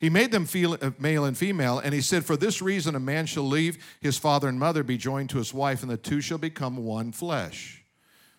He 0.00 0.10
made 0.10 0.32
them 0.32 0.46
feel, 0.46 0.74
uh, 0.80 0.90
male 0.98 1.24
and 1.24 1.36
female, 1.36 1.78
and 1.78 1.94
he 1.94 2.00
said, 2.00 2.24
For 2.24 2.36
this 2.36 2.60
reason, 2.60 2.94
a 2.94 3.00
man 3.00 3.26
shall 3.26 3.46
leave 3.46 3.78
his 4.00 4.18
father 4.18 4.48
and 4.48 4.58
mother, 4.58 4.82
be 4.82 4.96
joined 4.96 5.30
to 5.30 5.38
his 5.38 5.54
wife, 5.54 5.82
and 5.82 5.90
the 5.90 5.96
two 5.96 6.20
shall 6.20 6.38
become 6.38 6.76
one 6.78 7.12
flesh. 7.12 7.84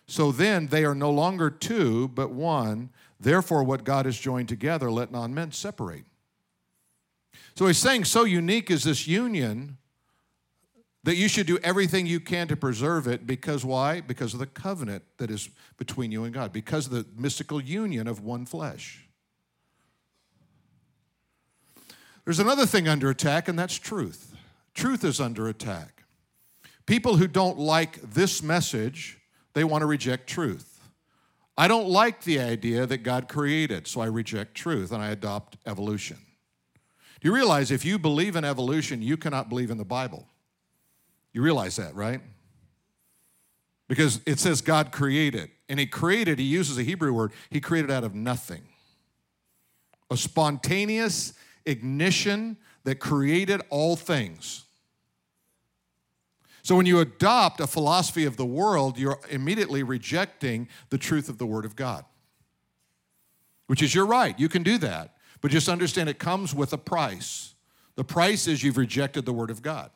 So 0.06 0.30
then 0.30 0.68
they 0.68 0.84
are 0.84 0.94
no 0.94 1.10
longer 1.10 1.50
two, 1.50 2.08
but 2.08 2.30
one. 2.30 2.90
Therefore, 3.18 3.64
what 3.64 3.84
God 3.84 4.06
has 4.06 4.18
joined 4.18 4.48
together, 4.48 4.90
let 4.90 5.10
not 5.10 5.30
men 5.30 5.52
separate. 5.52 6.04
So 7.54 7.66
he's 7.66 7.78
saying, 7.78 8.04
so 8.04 8.24
unique 8.24 8.70
is 8.70 8.84
this 8.84 9.06
union 9.06 9.78
that 11.04 11.16
you 11.16 11.28
should 11.28 11.46
do 11.46 11.58
everything 11.62 12.04
you 12.04 12.20
can 12.20 12.48
to 12.48 12.56
preserve 12.56 13.06
it 13.06 13.26
because 13.26 13.64
why? 13.64 14.00
Because 14.00 14.34
of 14.34 14.40
the 14.40 14.46
covenant 14.46 15.04
that 15.18 15.30
is 15.30 15.48
between 15.78 16.12
you 16.12 16.24
and 16.24 16.34
God, 16.34 16.52
because 16.52 16.86
of 16.86 16.92
the 16.92 17.06
mystical 17.16 17.60
union 17.60 18.06
of 18.06 18.22
one 18.22 18.44
flesh. 18.44 19.05
There's 22.26 22.40
another 22.40 22.66
thing 22.66 22.88
under 22.88 23.08
attack, 23.08 23.48
and 23.48 23.56
that's 23.58 23.78
truth. 23.78 24.34
Truth 24.74 25.04
is 25.04 25.20
under 25.20 25.48
attack. 25.48 26.02
People 26.84 27.16
who 27.16 27.28
don't 27.28 27.56
like 27.56 28.00
this 28.02 28.42
message, 28.42 29.18
they 29.54 29.64
want 29.64 29.82
to 29.82 29.86
reject 29.86 30.28
truth. 30.28 30.80
I 31.56 31.68
don't 31.68 31.88
like 31.88 32.24
the 32.24 32.40
idea 32.40 32.84
that 32.84 32.98
God 32.98 33.28
created, 33.28 33.86
so 33.86 34.00
I 34.00 34.06
reject 34.06 34.56
truth 34.56 34.90
and 34.92 35.00
I 35.00 35.10
adopt 35.10 35.56
evolution. 35.66 36.18
Do 37.20 37.28
you 37.28 37.34
realize 37.34 37.70
if 37.70 37.84
you 37.84 37.98
believe 37.98 38.36
in 38.36 38.44
evolution, 38.44 39.00
you 39.00 39.16
cannot 39.16 39.48
believe 39.48 39.70
in 39.70 39.78
the 39.78 39.84
Bible? 39.84 40.28
You 41.32 41.42
realize 41.42 41.76
that, 41.76 41.94
right? 41.94 42.20
Because 43.88 44.20
it 44.26 44.40
says 44.40 44.60
God 44.60 44.90
created, 44.90 45.50
and 45.68 45.78
He 45.78 45.86
created, 45.86 46.40
He 46.40 46.44
uses 46.44 46.76
a 46.76 46.82
Hebrew 46.82 47.12
word, 47.12 47.32
He 47.50 47.60
created 47.60 47.90
out 47.90 48.02
of 48.02 48.14
nothing. 48.14 48.62
A 50.10 50.16
spontaneous 50.16 51.32
ignition 51.66 52.56
that 52.84 53.00
created 53.00 53.60
all 53.68 53.96
things. 53.96 54.64
So 56.62 56.74
when 56.74 56.86
you 56.86 56.98
adopt 56.98 57.60
a 57.60 57.66
philosophy 57.66 58.24
of 58.24 58.36
the 58.36 58.46
world, 58.46 58.98
you're 58.98 59.20
immediately 59.30 59.82
rejecting 59.82 60.68
the 60.90 60.98
truth 60.98 61.28
of 61.28 61.38
the 61.38 61.46
Word 61.46 61.64
of 61.64 61.76
God. 61.76 62.04
Which 63.66 63.82
is, 63.82 63.94
you're 63.94 64.06
right, 64.06 64.38
you 64.38 64.48
can 64.48 64.62
do 64.62 64.78
that. 64.78 65.16
But 65.40 65.50
just 65.50 65.68
understand 65.68 66.08
it 66.08 66.18
comes 66.18 66.54
with 66.54 66.72
a 66.72 66.78
price. 66.78 67.54
The 67.94 68.04
price 68.04 68.48
is 68.48 68.64
you've 68.64 68.78
rejected 68.78 69.26
the 69.26 69.32
Word 69.32 69.50
of 69.50 69.62
God. 69.62 69.90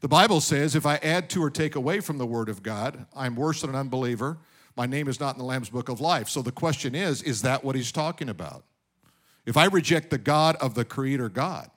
The 0.00 0.08
Bible 0.08 0.40
says, 0.40 0.74
if 0.74 0.86
I 0.86 0.96
add 0.96 1.30
to 1.30 1.42
or 1.42 1.50
take 1.50 1.74
away 1.74 2.00
from 2.00 2.18
the 2.18 2.26
Word 2.26 2.48
of 2.48 2.62
God, 2.62 3.06
I'm 3.14 3.36
worse 3.36 3.60
than 3.60 3.70
an 3.70 3.76
unbeliever. 3.76 4.38
My 4.76 4.86
name 4.86 5.08
is 5.08 5.20
not 5.20 5.34
in 5.34 5.38
the 5.38 5.44
Lamb's 5.44 5.70
Book 5.70 5.88
of 5.88 6.00
Life. 6.00 6.28
So 6.28 6.42
the 6.42 6.52
question 6.52 6.94
is, 6.94 7.22
is 7.22 7.42
that 7.42 7.64
what 7.64 7.74
he's 7.74 7.92
talking 7.92 8.28
about? 8.28 8.64
If 9.46 9.56
I 9.56 9.66
reject 9.66 10.10
the 10.10 10.18
God 10.18 10.56
of 10.56 10.74
the 10.74 10.84
Creator 10.84 11.30
God, 11.30 11.70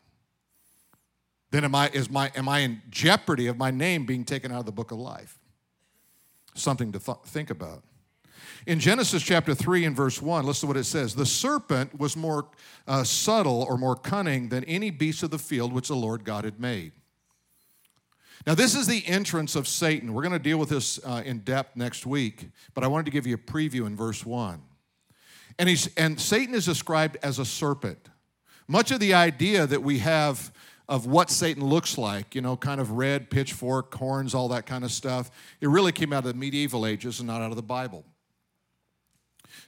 then 1.51 1.63
am 1.63 1.75
I, 1.75 1.89
is 1.89 2.09
my, 2.09 2.31
am 2.35 2.49
I 2.49 2.59
in 2.59 2.81
jeopardy 2.89 3.47
of 3.47 3.57
my 3.57 3.71
name 3.71 4.05
being 4.05 4.25
taken 4.25 4.51
out 4.51 4.59
of 4.59 4.65
the 4.65 4.71
book 4.71 4.91
of 4.91 4.97
life? 4.97 5.39
Something 6.55 6.91
to 6.91 6.99
th- 6.99 7.17
think 7.25 7.49
about. 7.49 7.83
In 8.65 8.79
Genesis 8.79 9.21
chapter 9.21 9.53
3 9.53 9.85
and 9.85 9.95
verse 9.95 10.21
1, 10.21 10.45
listen 10.45 10.61
to 10.61 10.67
what 10.67 10.77
it 10.77 10.85
says 10.85 11.15
The 11.15 11.25
serpent 11.25 11.99
was 11.99 12.15
more 12.15 12.47
uh, 12.87 13.03
subtle 13.03 13.65
or 13.69 13.77
more 13.77 13.95
cunning 13.95 14.49
than 14.49 14.63
any 14.65 14.89
beast 14.89 15.21
of 15.23 15.31
the 15.31 15.37
field 15.37 15.73
which 15.73 15.89
the 15.89 15.95
Lord 15.95 16.23
God 16.23 16.43
had 16.43 16.59
made. 16.59 16.93
Now, 18.45 18.55
this 18.55 18.75
is 18.75 18.87
the 18.87 19.05
entrance 19.07 19.55
of 19.55 19.67
Satan. 19.67 20.13
We're 20.13 20.21
going 20.21 20.33
to 20.33 20.39
deal 20.39 20.57
with 20.57 20.69
this 20.69 20.99
uh, 21.05 21.21
in 21.25 21.39
depth 21.39 21.75
next 21.75 22.05
week, 22.05 22.49
but 22.73 22.83
I 22.83 22.87
wanted 22.87 23.05
to 23.05 23.11
give 23.11 23.25
you 23.25 23.35
a 23.35 23.37
preview 23.37 23.85
in 23.85 23.95
verse 23.95 24.25
1. 24.25 24.61
And, 25.59 25.69
he's, 25.69 25.93
and 25.95 26.19
Satan 26.19 26.55
is 26.55 26.65
described 26.65 27.17
as 27.21 27.39
a 27.39 27.45
serpent. 27.45 28.09
Much 28.67 28.91
of 28.91 28.99
the 28.99 29.13
idea 29.13 29.67
that 29.67 29.83
we 29.83 29.99
have 29.99 30.51
of 30.89 31.05
what 31.05 31.29
Satan 31.29 31.63
looks 31.65 31.97
like, 31.97 32.35
you 32.35 32.41
know, 32.41 32.57
kind 32.57 32.81
of 32.81 32.91
red, 32.91 33.29
pitchfork, 33.29 33.93
horns, 33.93 34.33
all 34.33 34.49
that 34.49 34.65
kind 34.65 34.83
of 34.83 34.91
stuff. 34.91 35.31
It 35.61 35.69
really 35.69 35.91
came 35.91 36.11
out 36.11 36.25
of 36.25 36.33
the 36.33 36.33
medieval 36.33 36.85
ages 36.85 37.19
and 37.19 37.27
not 37.27 37.41
out 37.41 37.51
of 37.51 37.55
the 37.55 37.63
Bible. 37.63 38.03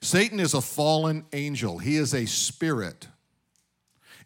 Satan 0.02 0.40
is 0.40 0.54
a 0.54 0.62
fallen 0.62 1.26
angel, 1.34 1.80
he 1.80 1.96
is 1.96 2.14
a 2.14 2.26
spirit. 2.26 3.08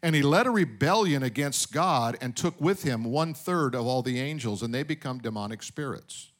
And 0.02 0.16
he 0.16 0.22
led 0.22 0.48
a 0.48 0.50
rebellion 0.50 1.24
against 1.24 1.74
God 1.74 2.18
and 2.22 2.36
took 2.36 2.60
with 2.62 2.84
him 2.84 3.04
one 3.04 3.34
third 3.34 3.76
of 3.76 3.86
all 3.86 4.02
the 4.02 4.20
angels, 4.20 4.64
and 4.64 4.74
they 4.74 4.84
become 4.84 5.20
demonic 5.20 5.62
spirits. 5.62 6.32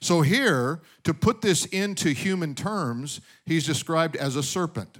So, 0.00 0.22
here, 0.22 0.80
to 1.04 1.14
put 1.14 1.40
this 1.40 1.64
into 1.66 2.10
human 2.10 2.54
terms, 2.54 3.20
he's 3.44 3.66
described 3.66 4.16
as 4.16 4.36
a 4.36 4.42
serpent. 4.42 4.98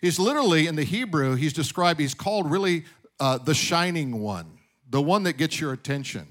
He's 0.00 0.18
literally, 0.18 0.66
in 0.66 0.76
the 0.76 0.84
Hebrew, 0.84 1.34
he's 1.34 1.52
described, 1.52 2.00
he's 2.00 2.14
called 2.14 2.50
really 2.50 2.84
uh, 3.20 3.38
the 3.38 3.54
shining 3.54 4.20
one, 4.20 4.58
the 4.88 5.00
one 5.00 5.22
that 5.24 5.34
gets 5.34 5.60
your 5.60 5.72
attention. 5.72 6.26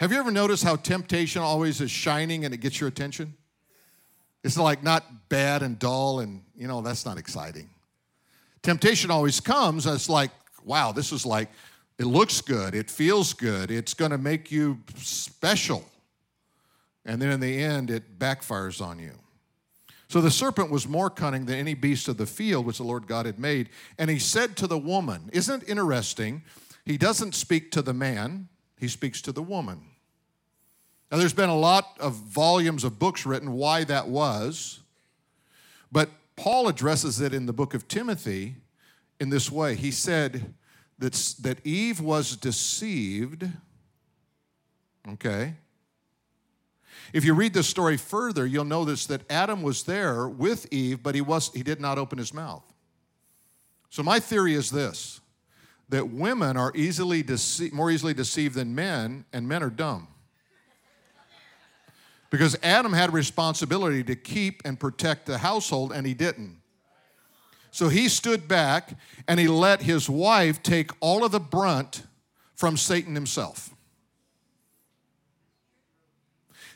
Have 0.00 0.12
you 0.12 0.18
ever 0.18 0.30
noticed 0.30 0.64
how 0.64 0.76
temptation 0.76 1.40
always 1.40 1.80
is 1.80 1.90
shining 1.90 2.44
and 2.44 2.52
it 2.52 2.58
gets 2.58 2.80
your 2.80 2.88
attention? 2.88 3.34
It's 4.42 4.58
like 4.58 4.82
not 4.82 5.28
bad 5.28 5.62
and 5.62 5.78
dull, 5.78 6.20
and 6.20 6.42
you 6.56 6.68
know, 6.68 6.82
that's 6.82 7.06
not 7.06 7.16
exciting. 7.18 7.70
Temptation 8.62 9.10
always 9.10 9.40
comes, 9.40 9.86
it's 9.86 10.08
like, 10.08 10.30
wow, 10.64 10.92
this 10.92 11.12
is 11.12 11.24
like, 11.24 11.48
it 11.98 12.06
looks 12.06 12.40
good, 12.40 12.74
it 12.74 12.90
feels 12.90 13.32
good, 13.32 13.70
it's 13.70 13.94
gonna 13.94 14.18
make 14.18 14.50
you 14.50 14.78
special. 14.96 15.84
And 17.04 17.20
then 17.20 17.30
in 17.30 17.40
the 17.40 17.62
end, 17.62 17.90
it 17.90 18.18
backfires 18.18 18.80
on 18.80 18.98
you. 18.98 19.12
So 20.08 20.20
the 20.20 20.30
serpent 20.30 20.70
was 20.70 20.86
more 20.86 21.10
cunning 21.10 21.46
than 21.46 21.56
any 21.56 21.74
beast 21.74 22.08
of 22.08 22.16
the 22.16 22.26
field 22.26 22.66
which 22.66 22.78
the 22.78 22.84
Lord 22.84 23.06
God 23.06 23.26
had 23.26 23.38
made. 23.38 23.70
And 23.98 24.10
he 24.10 24.18
said 24.18 24.56
to 24.58 24.66
the 24.66 24.78
woman, 24.78 25.30
Isn't 25.32 25.62
it 25.62 25.68
interesting? 25.68 26.42
He 26.84 26.98
doesn't 26.98 27.34
speak 27.34 27.70
to 27.72 27.82
the 27.82 27.94
man, 27.94 28.48
he 28.78 28.88
speaks 28.88 29.22
to 29.22 29.32
the 29.32 29.42
woman. 29.42 29.82
Now, 31.10 31.18
there's 31.18 31.32
been 31.32 31.48
a 31.48 31.56
lot 31.56 31.96
of 32.00 32.14
volumes 32.14 32.84
of 32.84 32.98
books 32.98 33.24
written 33.24 33.52
why 33.52 33.84
that 33.84 34.08
was, 34.08 34.80
but 35.92 36.10
Paul 36.36 36.68
addresses 36.68 37.20
it 37.20 37.32
in 37.32 37.46
the 37.46 37.52
book 37.52 37.74
of 37.74 37.86
Timothy 37.88 38.56
in 39.20 39.30
this 39.30 39.50
way. 39.50 39.76
He 39.76 39.90
said 39.90 40.54
that, 40.98 41.12
that 41.40 41.64
Eve 41.64 42.00
was 42.00 42.36
deceived, 42.36 43.48
okay, 45.08 45.54
if 47.12 47.24
you 47.24 47.34
read 47.34 47.54
this 47.54 47.68
story 47.68 47.96
further, 47.96 48.46
you'll 48.46 48.64
notice 48.64 49.06
that 49.06 49.22
Adam 49.30 49.62
was 49.62 49.84
there 49.84 50.28
with 50.28 50.66
Eve, 50.72 51.02
but 51.02 51.14
he, 51.14 51.20
was, 51.20 51.52
he 51.52 51.62
did 51.62 51.80
not 51.80 51.98
open 51.98 52.18
his 52.18 52.32
mouth. 52.32 52.64
So, 53.90 54.02
my 54.02 54.18
theory 54.18 54.54
is 54.54 54.70
this 54.70 55.20
that 55.90 56.08
women 56.08 56.56
are 56.56 56.72
easily 56.74 57.22
dece- 57.22 57.72
more 57.72 57.90
easily 57.90 58.14
deceived 58.14 58.54
than 58.54 58.74
men, 58.74 59.24
and 59.32 59.46
men 59.46 59.62
are 59.62 59.70
dumb. 59.70 60.08
Because 62.30 62.56
Adam 62.62 62.92
had 62.92 63.12
responsibility 63.12 64.02
to 64.04 64.16
keep 64.16 64.62
and 64.64 64.80
protect 64.80 65.26
the 65.26 65.38
household, 65.38 65.92
and 65.92 66.06
he 66.06 66.14
didn't. 66.14 66.60
So 67.74 67.88
he 67.88 68.08
stood 68.08 68.46
back 68.46 68.96
and 69.26 69.40
he 69.40 69.48
let 69.48 69.82
his 69.82 70.08
wife 70.08 70.62
take 70.62 70.92
all 71.00 71.24
of 71.24 71.32
the 71.32 71.40
brunt 71.40 72.04
from 72.54 72.76
Satan 72.76 73.16
himself. 73.16 73.73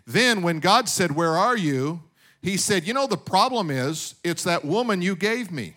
Then, 0.08 0.40
when 0.40 0.58
God 0.58 0.88
said, 0.88 1.12
Where 1.14 1.36
are 1.36 1.54
you? 1.54 2.02
He 2.40 2.56
said, 2.56 2.86
You 2.86 2.94
know, 2.94 3.06
the 3.06 3.18
problem 3.18 3.70
is, 3.70 4.14
it's 4.24 4.42
that 4.44 4.64
woman 4.64 5.02
you 5.02 5.14
gave 5.14 5.52
me. 5.52 5.74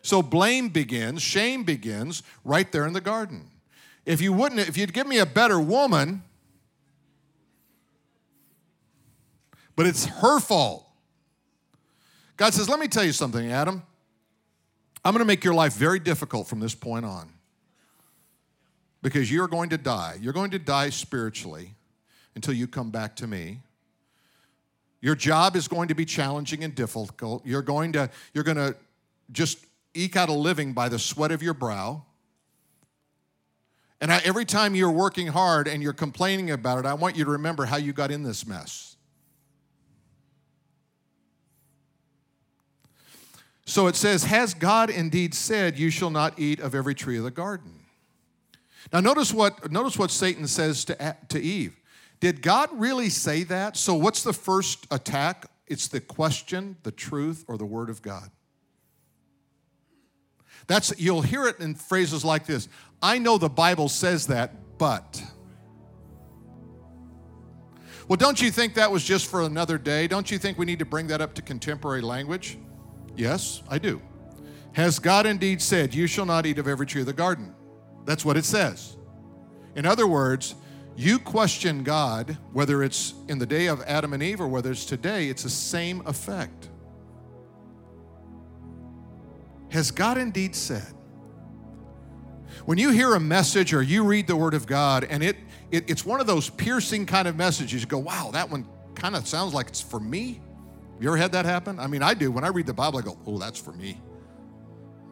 So 0.00 0.22
blame 0.22 0.68
begins, 0.68 1.22
shame 1.22 1.64
begins 1.64 2.22
right 2.44 2.70
there 2.70 2.86
in 2.86 2.92
the 2.92 3.00
garden. 3.00 3.50
If 4.06 4.20
you 4.20 4.32
wouldn't, 4.32 4.60
if 4.60 4.76
you'd 4.76 4.92
give 4.92 5.08
me 5.08 5.18
a 5.18 5.26
better 5.26 5.58
woman, 5.58 6.22
but 9.74 9.86
it's 9.86 10.04
her 10.06 10.38
fault. 10.38 10.86
God 12.36 12.54
says, 12.54 12.68
Let 12.68 12.78
me 12.78 12.86
tell 12.86 13.04
you 13.04 13.12
something, 13.12 13.50
Adam. 13.50 13.82
I'm 15.04 15.12
going 15.12 15.20
to 15.20 15.26
make 15.26 15.42
your 15.42 15.54
life 15.54 15.74
very 15.74 15.98
difficult 15.98 16.46
from 16.46 16.60
this 16.60 16.76
point 16.76 17.04
on 17.04 17.32
because 19.02 19.32
you're 19.32 19.48
going 19.48 19.70
to 19.70 19.78
die. 19.78 20.16
You're 20.20 20.32
going 20.32 20.52
to 20.52 20.60
die 20.60 20.90
spiritually 20.90 21.74
until 22.38 22.54
you 22.54 22.68
come 22.68 22.92
back 22.92 23.16
to 23.16 23.26
me. 23.26 23.58
Your 25.00 25.16
job 25.16 25.56
is 25.56 25.66
going 25.66 25.88
to 25.88 25.94
be 25.96 26.04
challenging 26.04 26.62
and 26.62 26.72
difficult. 26.72 27.44
You're 27.44 27.62
going 27.62 27.94
to, 27.94 28.08
you're 28.32 28.44
going 28.44 28.58
to 28.58 28.76
just 29.32 29.58
eke 29.92 30.14
out 30.14 30.28
a 30.28 30.32
living 30.32 30.72
by 30.72 30.88
the 30.88 31.00
sweat 31.00 31.32
of 31.32 31.42
your 31.42 31.52
brow. 31.52 32.04
And 34.00 34.12
I, 34.12 34.20
every 34.24 34.44
time 34.44 34.76
you're 34.76 34.88
working 34.88 35.26
hard 35.26 35.66
and 35.66 35.82
you're 35.82 35.92
complaining 35.92 36.52
about 36.52 36.78
it, 36.78 36.86
I 36.86 36.94
want 36.94 37.16
you 37.16 37.24
to 37.24 37.32
remember 37.32 37.64
how 37.64 37.76
you 37.76 37.92
got 37.92 38.12
in 38.12 38.22
this 38.22 38.46
mess. 38.46 38.94
So 43.64 43.88
it 43.88 43.96
says, 43.96 44.22
Has 44.22 44.54
God 44.54 44.90
indeed 44.90 45.34
said, 45.34 45.76
You 45.76 45.90
shall 45.90 46.10
not 46.10 46.38
eat 46.38 46.60
of 46.60 46.72
every 46.72 46.94
tree 46.94 47.18
of 47.18 47.24
the 47.24 47.32
garden? 47.32 47.80
Now, 48.92 49.00
notice 49.00 49.32
what, 49.32 49.72
notice 49.72 49.98
what 49.98 50.12
Satan 50.12 50.46
says 50.46 50.84
to, 50.84 51.16
to 51.30 51.42
Eve. 51.42 51.74
Did 52.20 52.42
God 52.42 52.68
really 52.72 53.08
say 53.08 53.44
that? 53.44 53.76
So, 53.76 53.94
what's 53.94 54.22
the 54.22 54.32
first 54.32 54.86
attack? 54.90 55.46
It's 55.66 55.88
the 55.88 56.00
question, 56.00 56.76
the 56.82 56.90
truth, 56.90 57.44
or 57.46 57.56
the 57.58 57.66
word 57.66 57.90
of 57.90 58.02
God. 58.02 58.30
That's 60.66 60.92
you'll 60.98 61.22
hear 61.22 61.46
it 61.46 61.60
in 61.60 61.74
phrases 61.74 62.24
like 62.24 62.46
this. 62.46 62.68
I 63.02 63.18
know 63.18 63.38
the 63.38 63.48
Bible 63.48 63.88
says 63.88 64.26
that, 64.26 64.78
but 64.78 65.22
well, 68.08 68.16
don't 68.16 68.40
you 68.40 68.50
think 68.50 68.74
that 68.74 68.90
was 68.90 69.04
just 69.04 69.26
for 69.26 69.42
another 69.42 69.76
day? 69.76 70.06
Don't 70.08 70.30
you 70.30 70.38
think 70.38 70.56
we 70.56 70.64
need 70.64 70.78
to 70.78 70.86
bring 70.86 71.08
that 71.08 71.20
up 71.20 71.34
to 71.34 71.42
contemporary 71.42 72.00
language? 72.00 72.58
Yes, 73.16 73.62
I 73.68 73.78
do. 73.78 74.00
Has 74.72 74.98
God 74.98 75.26
indeed 75.26 75.60
said, 75.60 75.94
You 75.94 76.06
shall 76.06 76.24
not 76.24 76.46
eat 76.46 76.58
of 76.58 76.66
every 76.66 76.86
tree 76.86 77.02
of 77.02 77.06
the 77.06 77.12
garden? 77.12 77.54
That's 78.06 78.24
what 78.24 78.38
it 78.38 78.46
says. 78.46 78.96
In 79.76 79.84
other 79.84 80.06
words, 80.06 80.54
you 80.98 81.20
question 81.20 81.84
God, 81.84 82.36
whether 82.52 82.82
it's 82.82 83.14
in 83.28 83.38
the 83.38 83.46
day 83.46 83.68
of 83.68 83.80
Adam 83.82 84.12
and 84.14 84.20
Eve 84.20 84.40
or 84.40 84.48
whether 84.48 84.72
it's 84.72 84.84
today, 84.84 85.28
it's 85.28 85.44
the 85.44 85.48
same 85.48 86.02
effect. 86.06 86.68
Has 89.68 89.92
God 89.92 90.18
indeed 90.18 90.56
said? 90.56 90.92
When 92.64 92.78
you 92.78 92.90
hear 92.90 93.14
a 93.14 93.20
message 93.20 93.72
or 93.72 93.80
you 93.80 94.02
read 94.02 94.26
the 94.26 94.34
Word 94.34 94.54
of 94.54 94.66
God 94.66 95.04
and 95.04 95.22
it, 95.22 95.36
it 95.70 95.88
it's 95.88 96.04
one 96.04 96.20
of 96.20 96.26
those 96.26 96.50
piercing 96.50 97.06
kind 97.06 97.28
of 97.28 97.36
messages, 97.36 97.80
you 97.80 97.86
go, 97.86 97.98
wow, 97.98 98.30
that 98.32 98.50
one 98.50 98.66
kind 98.96 99.14
of 99.14 99.28
sounds 99.28 99.54
like 99.54 99.68
it's 99.68 99.80
for 99.80 100.00
me. 100.00 100.40
You 100.98 101.10
ever 101.10 101.16
had 101.16 101.30
that 101.30 101.44
happen? 101.44 101.78
I 101.78 101.86
mean, 101.86 102.02
I 102.02 102.14
do. 102.14 102.32
When 102.32 102.42
I 102.42 102.48
read 102.48 102.66
the 102.66 102.74
Bible, 102.74 102.98
I 102.98 103.02
go, 103.02 103.16
oh, 103.24 103.38
that's 103.38 103.60
for 103.60 103.72
me. 103.72 104.00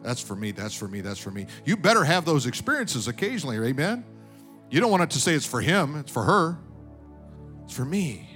That's 0.03 0.19
for 0.19 0.35
me. 0.35 0.51
That's 0.51 0.75
for 0.75 0.89
me. 0.89 0.99
That's 0.99 1.19
for 1.19 1.31
me. 1.31 1.47
You 1.63 1.77
better 1.77 2.03
have 2.03 2.25
those 2.25 2.45
experiences 2.45 3.07
occasionally, 3.07 3.55
amen? 3.69 4.03
You 4.69 4.79
don't 4.79 4.91
want 4.91 5.03
it 5.03 5.09
to 5.11 5.19
say 5.19 5.33
it's 5.33 5.45
for 5.45 5.61
him, 5.61 5.95
it's 5.95 6.11
for 6.11 6.23
her, 6.23 6.57
it's 7.63 7.73
for 7.73 7.85
me. 7.85 8.29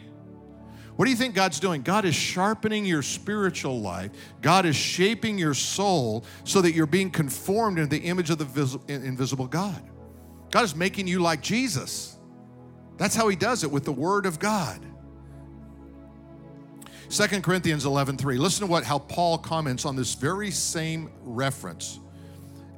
What 0.96 1.06
do 1.06 1.12
you 1.12 1.18
think 1.18 1.34
God's 1.34 1.60
doing? 1.60 1.82
God 1.82 2.06
is 2.06 2.14
sharpening 2.14 2.86
your 2.86 3.02
spiritual 3.02 3.82
life. 3.82 4.12
God 4.42 4.66
is 4.66 4.76
shaping 4.76 5.38
your 5.38 5.54
soul 5.54 6.26
so 6.44 6.62
that 6.62 6.74
you're 6.74 6.86
being 6.86 7.10
conformed 7.10 7.80
into 7.80 7.90
the 7.90 8.06
image 8.06 8.30
of 8.30 8.38
the 8.38 8.46
vis- 8.46 8.78
invisible 8.88 9.48
God. 9.48 9.82
God 10.52 10.64
is 10.64 10.76
making 10.76 11.08
you 11.08 11.20
like 11.20 11.42
Jesus. 11.42 12.18
That's 12.98 13.16
how 13.16 13.30
he 13.30 13.36
does 13.36 13.64
it 13.64 13.72
with 13.72 13.84
the 13.84 13.92
word 13.92 14.26
of 14.26 14.38
God. 14.38 14.86
2 17.10 17.42
Corinthians 17.42 17.84
11:3. 17.84 18.38
Listen 18.38 18.68
to 18.68 18.72
what 18.72 18.84
how 18.84 19.00
Paul 19.00 19.38
comments 19.38 19.86
on 19.86 19.96
this 19.96 20.14
very 20.14 20.52
same 20.52 21.10
reference. 21.24 22.00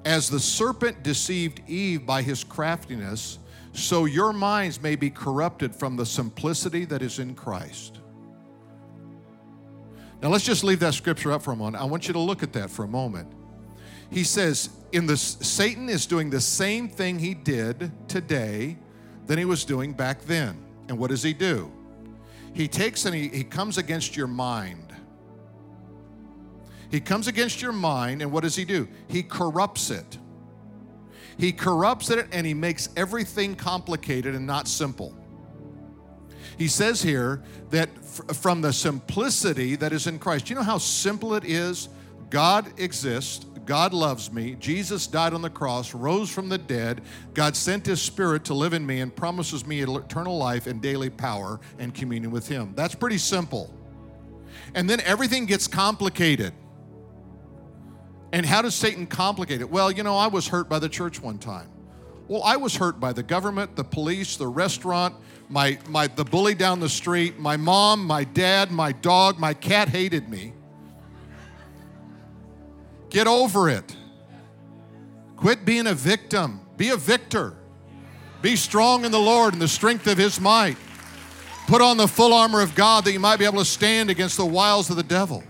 As 0.06 0.30
the 0.30 0.40
serpent 0.40 1.04
deceived 1.04 1.62
Eve 1.68 2.06
by 2.06 2.22
his 2.22 2.44
craftiness, 2.44 3.40
so 3.74 4.06
your 4.06 4.32
minds 4.32 4.82
may 4.82 4.96
be 4.96 5.10
corrupted 5.10 5.76
from 5.76 5.98
the 5.98 6.06
simplicity 6.06 6.86
that 6.86 7.02
is 7.02 7.20
in 7.20 7.36
Christ. 7.36 8.00
Now 10.22 10.30
let's 10.30 10.46
just 10.46 10.64
leave 10.64 10.80
that 10.80 10.94
scripture 10.94 11.32
up 11.32 11.42
for 11.42 11.52
a 11.52 11.56
moment. 11.56 11.84
I 11.84 11.86
want 11.86 12.08
you 12.08 12.14
to 12.14 12.20
look 12.20 12.44
at 12.44 12.54
that 12.54 12.70
for 12.70 12.86
a 12.86 12.88
moment. 12.88 13.30
He 14.10 14.24
says, 14.24 14.70
in 14.92 15.08
this 15.08 15.22
Satan 15.42 15.90
is 15.90 16.06
doing 16.06 16.30
the 16.30 16.40
same 16.40 16.88
thing 16.88 17.20
he 17.20 17.34
did 17.34 17.92
today 18.08 18.78
than 19.26 19.38
he 19.38 19.46
was 19.46 19.66
doing 19.66 19.92
back 19.92 20.22
then. 20.22 20.58
And 20.88 20.98
what 20.98 21.10
does 21.10 21.24
he 21.24 21.34
do? 21.34 21.72
He 22.54 22.68
takes 22.68 23.06
and 23.06 23.16
he, 23.16 23.28
he 23.30 23.44
comes 23.44 23.78
against 23.78 24.16
your 24.16 24.28
mind. 24.28 24.94
He 26.92 27.00
comes 27.00 27.28
against 27.28 27.60
your 27.60 27.72
mind, 27.72 28.22
and 28.22 28.32
what 28.32 28.44
does 28.44 28.56
he 28.56 28.66
do? 28.66 28.88
He 29.08 29.24
corrupts 29.24 29.90
it. 29.90 30.20
He 31.38 31.52
corrupts 31.52 32.10
it 32.10 32.28
and 32.32 32.46
he 32.46 32.54
makes 32.54 32.90
everything 32.96 33.56
complicated 33.56 34.36
and 34.36 34.46
not 34.46 34.68
simple. 34.68 35.16
He 36.58 36.68
says 36.68 37.02
here 37.02 37.42
that 37.72 37.90
f- 37.98 38.38
from 38.38 38.62
the 38.62 38.72
simplicity 38.72 39.76
that 39.78 39.92
is 39.94 40.08
in 40.08 40.20
Christ, 40.20 40.50
you 40.50 40.56
know 40.56 40.64
how 40.64 40.78
simple 40.78 41.34
it 41.34 41.46
is? 41.46 41.90
God 42.30 42.80
exists, 42.80 43.46
God 43.66 43.94
loves 43.94 44.32
me, 44.32 44.56
Jesus 44.60 45.08
died 45.08 45.34
on 45.34 45.42
the 45.42 45.50
cross, 45.50 45.94
rose 45.94 46.30
from 46.30 46.50
the 46.50 46.58
dead, 46.58 47.02
God 47.34 47.56
sent 47.56 47.86
his 47.86 48.02
spirit 48.02 48.44
to 48.46 48.54
live 48.54 48.74
in 48.74 48.86
me 48.86 49.02
and 49.02 49.16
promises 49.16 49.66
me 49.66 49.82
eternal 49.82 50.38
life 50.38 50.68
and 50.68 50.82
daily 50.82 51.10
power 51.10 51.60
and 51.80 51.94
communion 51.94 52.32
with 52.32 52.48
him. 52.48 52.74
That's 52.76 52.96
pretty 52.96 53.20
simple. 53.20 53.74
And 54.76 54.90
then 54.90 55.00
everything 55.02 55.46
gets 55.46 55.68
complicated. 55.68 56.54
And 58.34 58.48
how 58.48 58.64
does 58.64 58.74
Satan 58.74 59.06
complicate 59.06 59.62
it? 59.62 59.70
Well, 59.70 59.92
you 59.92 60.02
know, 60.02 60.18
I 60.18 60.26
was 60.26 60.48
hurt 60.48 60.68
by 60.68 60.80
the 60.80 60.90
church 60.90 61.22
one 61.22 61.38
time. 61.38 61.70
Well, 62.28 62.42
I 62.42 62.58
was 62.58 62.76
hurt 62.76 63.00
by 63.00 63.14
the 63.14 63.22
government, 63.22 63.76
the 63.76 63.84
police, 63.84 64.38
the 64.38 64.48
restaurant, 64.48 65.16
my, 65.50 65.78
my, 65.88 66.08
the 66.08 66.26
bully 66.26 66.56
down 66.56 66.80
the 66.80 66.90
street, 66.90 67.38
my 67.38 67.58
mom, 67.58 68.04
my 68.04 68.24
dad, 68.24 68.72
my 68.72 68.92
dog, 68.92 69.38
my 69.38 69.54
cat 69.54 69.88
hated 69.88 70.30
me. 70.30 70.54
Get 73.12 73.28
over 73.28 73.70
it. 73.70 73.96
Quit 75.38 75.64
being 75.64 75.86
a 75.86 75.94
victim. 75.94 76.62
Be 76.76 76.90
a 76.90 76.98
victor. 76.98 77.54
Be 78.42 78.56
strong 78.56 79.06
in 79.06 79.12
the 79.12 79.20
Lord 79.20 79.54
and 79.54 79.62
the 79.62 79.68
strength 79.68 80.08
of 80.08 80.18
his 80.18 80.40
might. 80.40 80.78
Put 81.68 81.82
on 81.82 81.98
the 81.98 82.08
full 82.08 82.34
armor 82.34 82.62
of 82.62 82.74
God 82.74 83.06
that 83.06 83.12
you 83.12 83.20
might 83.20 83.38
be 83.38 83.46
able 83.46 83.60
to 83.60 83.66
stand 83.66 84.10
against 84.10 84.38
the 84.38 84.46
wiles 84.46 84.90
of 84.90 84.96
the 84.96 85.04
devil. 85.04 85.44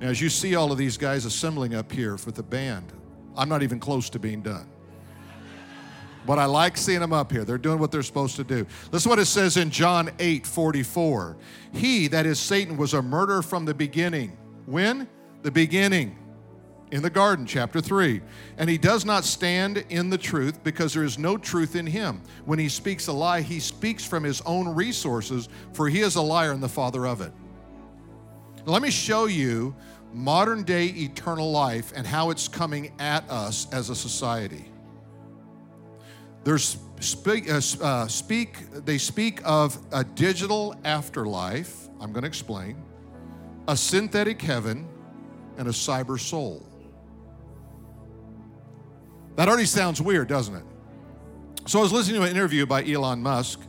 Now, 0.00 0.08
as 0.08 0.20
you 0.20 0.28
see 0.28 0.54
all 0.54 0.72
of 0.72 0.78
these 0.78 0.96
guys 0.96 1.24
assembling 1.24 1.74
up 1.74 1.90
here 1.90 2.16
for 2.18 2.32
the 2.32 2.42
band, 2.42 2.92
I'm 3.36 3.48
not 3.48 3.62
even 3.62 3.80
close 3.80 4.10
to 4.10 4.18
being 4.18 4.42
done. 4.42 4.68
But 6.26 6.38
I 6.38 6.46
like 6.46 6.76
seeing 6.76 7.00
them 7.00 7.12
up 7.12 7.30
here. 7.30 7.44
They're 7.44 7.58
doing 7.58 7.78
what 7.78 7.90
they're 7.90 8.02
supposed 8.02 8.36
to 8.36 8.44
do. 8.44 8.66
Listen 8.92 9.10
what 9.10 9.18
it 9.18 9.26
says 9.26 9.56
in 9.56 9.70
John 9.70 10.10
8 10.18 10.46
44. 10.46 11.36
He, 11.72 12.08
that 12.08 12.24
is 12.24 12.38
Satan, 12.38 12.76
was 12.76 12.94
a 12.94 13.02
murderer 13.02 13.42
from 13.42 13.64
the 13.64 13.74
beginning. 13.74 14.36
When? 14.66 15.06
The 15.42 15.50
beginning. 15.50 16.18
In 16.92 17.02
the 17.02 17.10
garden, 17.10 17.44
chapter 17.44 17.80
3. 17.80 18.22
And 18.56 18.70
he 18.70 18.78
does 18.78 19.04
not 19.04 19.24
stand 19.24 19.84
in 19.90 20.08
the 20.08 20.16
truth 20.16 20.62
because 20.62 20.94
there 20.94 21.04
is 21.04 21.18
no 21.18 21.36
truth 21.36 21.76
in 21.76 21.86
him. 21.86 22.22
When 22.44 22.58
he 22.58 22.68
speaks 22.68 23.08
a 23.08 23.12
lie, 23.12 23.42
he 23.42 23.60
speaks 23.60 24.06
from 24.06 24.22
his 24.22 24.40
own 24.42 24.68
resources, 24.68 25.48
for 25.72 25.88
he 25.88 26.00
is 26.00 26.16
a 26.16 26.22
liar 26.22 26.52
and 26.52 26.62
the 26.62 26.68
father 26.68 27.06
of 27.06 27.20
it. 27.20 27.32
Let 28.66 28.80
me 28.80 28.90
show 28.90 29.26
you 29.26 29.74
modern 30.12 30.62
day 30.62 30.86
eternal 30.86 31.50
life 31.50 31.92
and 31.94 32.06
how 32.06 32.30
it's 32.30 32.48
coming 32.48 32.92
at 32.98 33.28
us 33.28 33.66
as 33.72 33.90
a 33.90 33.94
society. 33.94 34.64
There's 36.44 36.78
speak, 37.00 37.50
uh, 37.50 37.60
uh, 37.82 38.06
speak, 38.06 38.58
they 38.72 38.98
speak 38.98 39.40
of 39.44 39.78
a 39.92 40.04
digital 40.04 40.74
afterlife, 40.84 41.88
I'm 42.00 42.12
going 42.12 42.22
to 42.22 42.28
explain, 42.28 42.82
a 43.68 43.76
synthetic 43.76 44.40
heaven, 44.40 44.88
and 45.58 45.68
a 45.68 45.72
cyber 45.72 46.18
soul. 46.18 46.66
That 49.36 49.48
already 49.48 49.66
sounds 49.66 50.00
weird, 50.00 50.28
doesn't 50.28 50.54
it? 50.54 50.64
So 51.66 51.80
I 51.80 51.82
was 51.82 51.92
listening 51.92 52.20
to 52.20 52.26
an 52.26 52.30
interview 52.30 52.66
by 52.66 52.84
Elon 52.84 53.22
Musk, 53.22 53.60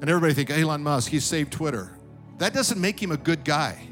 and 0.00 0.08
everybody 0.08 0.32
think 0.32 0.50
Elon 0.50 0.82
Musk, 0.82 1.10
he 1.10 1.20
saved 1.20 1.52
Twitter. 1.52 1.96
That 2.38 2.54
doesn't 2.54 2.80
make 2.80 3.00
him 3.00 3.12
a 3.12 3.16
good 3.16 3.44
guy. 3.44 3.89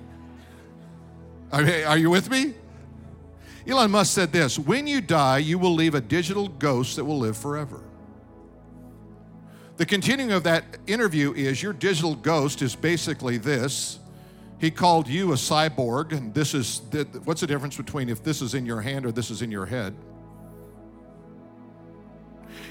Are 1.53 1.97
you 1.97 2.11
with 2.11 2.31
me? 2.31 2.55
Elon 3.67 3.91
Musk 3.91 4.15
said 4.15 4.33
this 4.33 4.59
When 4.59 4.87
you 4.87 5.01
die, 5.01 5.39
you 5.39 5.59
will 5.59 5.75
leave 5.75 5.95
a 5.95 6.01
digital 6.01 6.49
ghost 6.49 6.97
that 6.97 7.05
will 7.05 7.19
live 7.19 7.37
forever. 7.37 7.83
The 9.77 9.87
continuing 9.87 10.33
of 10.33 10.43
that 10.43 10.65
interview 10.87 11.33
is 11.35 11.63
your 11.63 11.73
digital 11.73 12.17
ghost 12.17 12.63
is 12.63 12.75
basically 12.75 13.39
this. 13.39 14.01
He 14.59 14.73
called 14.73 15.07
you 15.07 15.33
a 15.33 15.37
cyborg, 15.37 16.11
and 16.13 16.35
this 16.35 16.53
is 16.53 16.83
what's 17.25 17.43
the 17.43 17.47
difference 17.47 17.77
between 17.77 18.09
if 18.09 18.25
this 18.25 18.43
is 18.43 18.55
in 18.55 18.67
your 18.67 18.81
hand 18.81 19.07
or 19.07 19.13
this 19.13 19.31
is 19.31 19.41
in 19.41 19.53
your 19.53 19.67
head? 19.67 19.95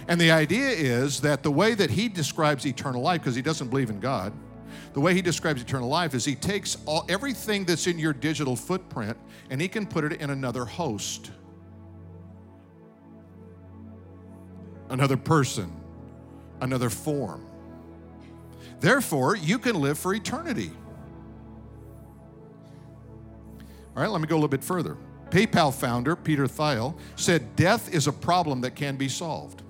And 0.10 0.20
the 0.20 0.32
idea 0.32 0.70
is 0.70 1.22
that 1.22 1.44
the 1.44 1.52
way 1.52 1.74
that 1.76 1.90
he 1.90 2.10
describes 2.10 2.66
eternal 2.66 3.02
life, 3.02 3.22
because 3.22 3.36
he 3.36 3.42
doesn't 3.42 3.70
believe 3.70 3.90
in 3.90 4.00
God, 4.00 4.34
the 4.94 5.00
way 5.00 5.14
he 5.14 5.22
describes 5.22 5.62
eternal 5.62 5.90
life 5.90 6.14
is 6.14 6.26
he 6.26 6.36
takes 6.36 6.78
all, 6.86 7.06
everything 7.10 7.66
that's 7.66 7.88
in 7.88 8.00
your 8.00 8.14
digital 8.14 8.56
footprint 8.56 9.18
and 9.50 9.62
he 9.62 9.68
can 9.68 9.86
put 9.86 10.04
it 10.04 10.14
in 10.14 10.30
another 10.30 10.66
host, 10.66 11.32
another 14.90 15.18
person, 15.18 15.72
another 16.62 16.90
form. 16.90 17.46
Therefore, 18.80 19.36
you 19.36 19.58
can 19.58 19.82
live 19.82 19.98
for 19.98 20.14
eternity. 20.14 20.72
All 23.96 24.04
right, 24.04 24.12
let 24.12 24.22
me 24.22 24.28
go 24.28 24.36
a 24.36 24.38
little 24.38 24.48
bit 24.48 24.64
further. 24.64 24.98
PayPal 25.30 25.74
founder 25.74 26.16
Peter 26.16 26.48
Thiel 26.48 26.96
said 27.16 27.56
death 27.56 27.94
is 27.94 28.08
a 28.08 28.14
problem 28.14 28.62
that 28.62 28.76
can 28.76 28.96
be 28.96 29.10
solved. 29.10 29.64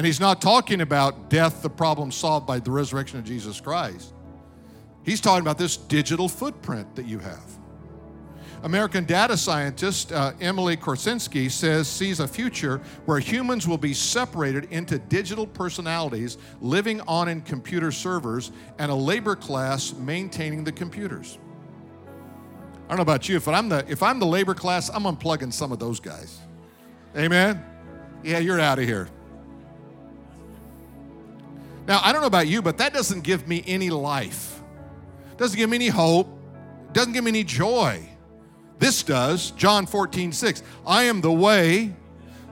And 0.00 0.06
he's 0.06 0.18
not 0.18 0.40
talking 0.40 0.80
about 0.80 1.28
death, 1.28 1.60
the 1.60 1.68
problem 1.68 2.10
solved 2.10 2.46
by 2.46 2.58
the 2.58 2.70
resurrection 2.70 3.18
of 3.18 3.24
Jesus 3.26 3.60
Christ. 3.60 4.14
He's 5.04 5.20
talking 5.20 5.42
about 5.42 5.58
this 5.58 5.76
digital 5.76 6.26
footprint 6.26 6.96
that 6.96 7.04
you 7.04 7.18
have. 7.18 7.44
American 8.62 9.04
data 9.04 9.36
scientist 9.36 10.10
uh, 10.10 10.32
Emily 10.40 10.78
Korsinski 10.78 11.50
says 11.50 11.86
sees 11.86 12.18
a 12.18 12.26
future 12.26 12.78
where 13.04 13.18
humans 13.18 13.68
will 13.68 13.76
be 13.76 13.92
separated 13.92 14.72
into 14.72 14.98
digital 14.98 15.46
personalities 15.46 16.38
living 16.62 17.02
on 17.02 17.28
in 17.28 17.42
computer 17.42 17.92
servers 17.92 18.52
and 18.78 18.90
a 18.90 18.94
labor 18.94 19.36
class 19.36 19.92
maintaining 19.92 20.64
the 20.64 20.72
computers. 20.72 21.36
I 22.86 22.88
don't 22.88 22.96
know 22.96 23.02
about 23.02 23.28
you, 23.28 23.38
but 23.38 23.52
I'm 23.52 23.68
the 23.68 23.84
if 23.86 24.02
I'm 24.02 24.18
the 24.18 24.24
labor 24.24 24.54
class, 24.54 24.88
I'm 24.88 25.02
unplugging 25.02 25.52
some 25.52 25.72
of 25.72 25.78
those 25.78 26.00
guys. 26.00 26.38
Amen. 27.14 27.62
Yeah, 28.24 28.38
you're 28.38 28.60
out 28.60 28.78
of 28.78 28.86
here. 28.86 29.10
Now, 31.90 32.00
I 32.04 32.12
don't 32.12 32.20
know 32.20 32.28
about 32.28 32.46
you, 32.46 32.62
but 32.62 32.78
that 32.78 32.94
doesn't 32.94 33.22
give 33.22 33.48
me 33.48 33.64
any 33.66 33.90
life. 33.90 34.60
Doesn't 35.36 35.56
give 35.56 35.68
me 35.68 35.76
any 35.76 35.88
hope. 35.88 36.28
Doesn't 36.92 37.14
give 37.14 37.24
me 37.24 37.30
any 37.30 37.42
joy. 37.42 38.08
This 38.78 39.02
does. 39.02 39.50
John 39.50 39.86
14, 39.86 40.30
6. 40.30 40.62
I 40.86 41.02
am 41.02 41.20
the 41.20 41.32
way, 41.32 41.92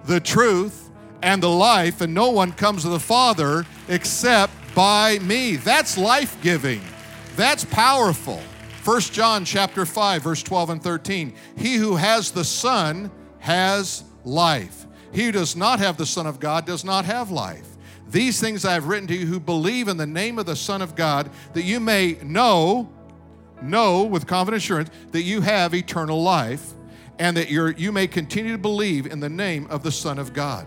the 0.06 0.18
truth, 0.18 0.90
and 1.22 1.40
the 1.40 1.48
life, 1.48 2.00
and 2.00 2.12
no 2.12 2.30
one 2.30 2.50
comes 2.50 2.82
to 2.82 2.88
the 2.88 2.98
Father 2.98 3.64
except 3.86 4.52
by 4.74 5.20
me. 5.20 5.54
That's 5.54 5.96
life-giving. 5.96 6.82
That's 7.36 7.64
powerful. 7.64 8.42
1 8.84 9.00
John 9.02 9.44
chapter 9.44 9.86
5, 9.86 10.20
verse 10.20 10.42
12 10.42 10.70
and 10.70 10.82
13. 10.82 11.32
He 11.56 11.76
who 11.76 11.94
has 11.94 12.32
the 12.32 12.42
Son 12.42 13.08
has 13.38 14.02
life. 14.24 14.84
He 15.12 15.26
who 15.26 15.30
does 15.30 15.54
not 15.54 15.78
have 15.78 15.96
the 15.96 16.06
Son 16.06 16.26
of 16.26 16.40
God 16.40 16.66
does 16.66 16.84
not 16.84 17.04
have 17.04 17.30
life. 17.30 17.67
These 18.08 18.40
things 18.40 18.64
I 18.64 18.72
have 18.72 18.86
written 18.86 19.06
to 19.08 19.14
you 19.14 19.26
who 19.26 19.38
believe 19.38 19.88
in 19.88 19.96
the 19.96 20.06
name 20.06 20.38
of 20.38 20.46
the 20.46 20.56
Son 20.56 20.80
of 20.80 20.94
God, 20.94 21.30
that 21.52 21.62
you 21.62 21.78
may 21.78 22.16
know, 22.22 22.90
know 23.60 24.04
with 24.04 24.26
confident 24.26 24.62
assurance 24.62 24.90
that 25.12 25.22
you 25.22 25.42
have 25.42 25.74
eternal 25.74 26.22
life, 26.22 26.72
and 27.18 27.36
that 27.36 27.50
you 27.50 27.92
may 27.92 28.06
continue 28.06 28.52
to 28.52 28.58
believe 28.58 29.06
in 29.06 29.20
the 29.20 29.28
name 29.28 29.66
of 29.70 29.82
the 29.82 29.92
Son 29.92 30.18
of 30.18 30.32
God. 30.32 30.66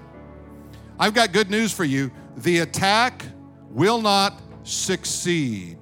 I've 0.99 1.13
got 1.13 1.32
good 1.32 1.49
news 1.49 1.71
for 1.73 1.86
you. 1.86 2.12
The 2.38 2.60
attack 2.60 3.25
will 3.69 4.01
not 4.01 4.39
succeed. 4.63 5.77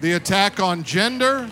The 0.00 0.12
attack 0.12 0.58
on 0.58 0.84
gender, 0.84 1.50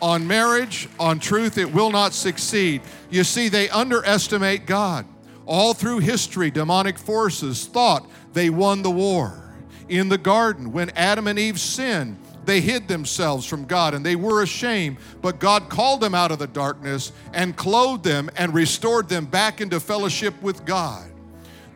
on 0.00 0.26
marriage, 0.26 0.88
on 0.98 1.18
truth, 1.18 1.58
it 1.58 1.72
will 1.72 1.90
not 1.90 2.14
succeed. 2.14 2.80
You 3.10 3.22
see, 3.24 3.48
they 3.48 3.68
underestimate 3.68 4.64
God. 4.64 5.06
All 5.52 5.74
through 5.74 5.98
history, 5.98 6.50
demonic 6.50 6.96
forces 6.96 7.66
thought 7.66 8.08
they 8.32 8.48
won 8.48 8.80
the 8.80 8.90
war. 8.90 9.52
In 9.90 10.08
the 10.08 10.16
garden, 10.16 10.72
when 10.72 10.88
Adam 10.96 11.26
and 11.26 11.38
Eve 11.38 11.60
sinned, 11.60 12.16
they 12.46 12.62
hid 12.62 12.88
themselves 12.88 13.44
from 13.44 13.66
God 13.66 13.92
and 13.92 14.02
they 14.02 14.16
were 14.16 14.40
ashamed, 14.40 14.96
but 15.20 15.38
God 15.38 15.68
called 15.68 16.00
them 16.00 16.14
out 16.14 16.32
of 16.32 16.38
the 16.38 16.46
darkness 16.46 17.12
and 17.34 17.54
clothed 17.54 18.02
them 18.02 18.30
and 18.38 18.54
restored 18.54 19.10
them 19.10 19.26
back 19.26 19.60
into 19.60 19.78
fellowship 19.78 20.32
with 20.40 20.64
God. 20.64 21.12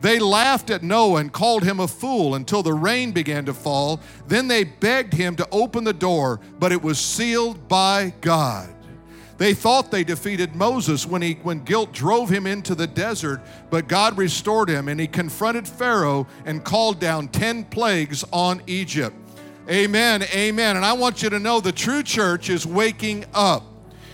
They 0.00 0.20
laughed 0.20 0.70
at 0.70 0.82
Noah 0.82 1.20
and 1.20 1.30
called 1.30 1.62
him 1.62 1.78
a 1.78 1.86
fool 1.86 2.34
until 2.34 2.62
the 2.62 2.72
rain 2.72 3.12
began 3.12 3.44
to 3.44 3.52
fall. 3.52 4.00
Then 4.26 4.48
they 4.48 4.64
begged 4.64 5.12
him 5.12 5.36
to 5.36 5.46
open 5.52 5.84
the 5.84 5.92
door, 5.92 6.40
but 6.58 6.72
it 6.72 6.80
was 6.80 6.98
sealed 6.98 7.68
by 7.68 8.14
God. 8.22 8.72
They 9.38 9.52
thought 9.52 9.90
they 9.90 10.04
defeated 10.04 10.54
Moses 10.54 11.06
when, 11.06 11.20
he, 11.20 11.34
when 11.42 11.62
guilt 11.62 11.92
drove 11.92 12.30
him 12.30 12.46
into 12.46 12.74
the 12.74 12.86
desert, 12.86 13.42
but 13.68 13.86
God 13.86 14.16
restored 14.16 14.68
him 14.68 14.88
and 14.88 14.98
he 14.98 15.06
confronted 15.06 15.68
Pharaoh 15.68 16.26
and 16.46 16.64
called 16.64 17.00
down 17.00 17.28
10 17.28 17.64
plagues 17.64 18.24
on 18.32 18.62
Egypt. 18.66 19.14
Amen, 19.68 20.22
amen. 20.32 20.76
And 20.76 20.84
I 20.84 20.94
want 20.94 21.22
you 21.22 21.30
to 21.30 21.38
know 21.38 21.60
the 21.60 21.72
true 21.72 22.02
church 22.02 22.48
is 22.48 22.66
waking 22.66 23.26
up. 23.34 23.64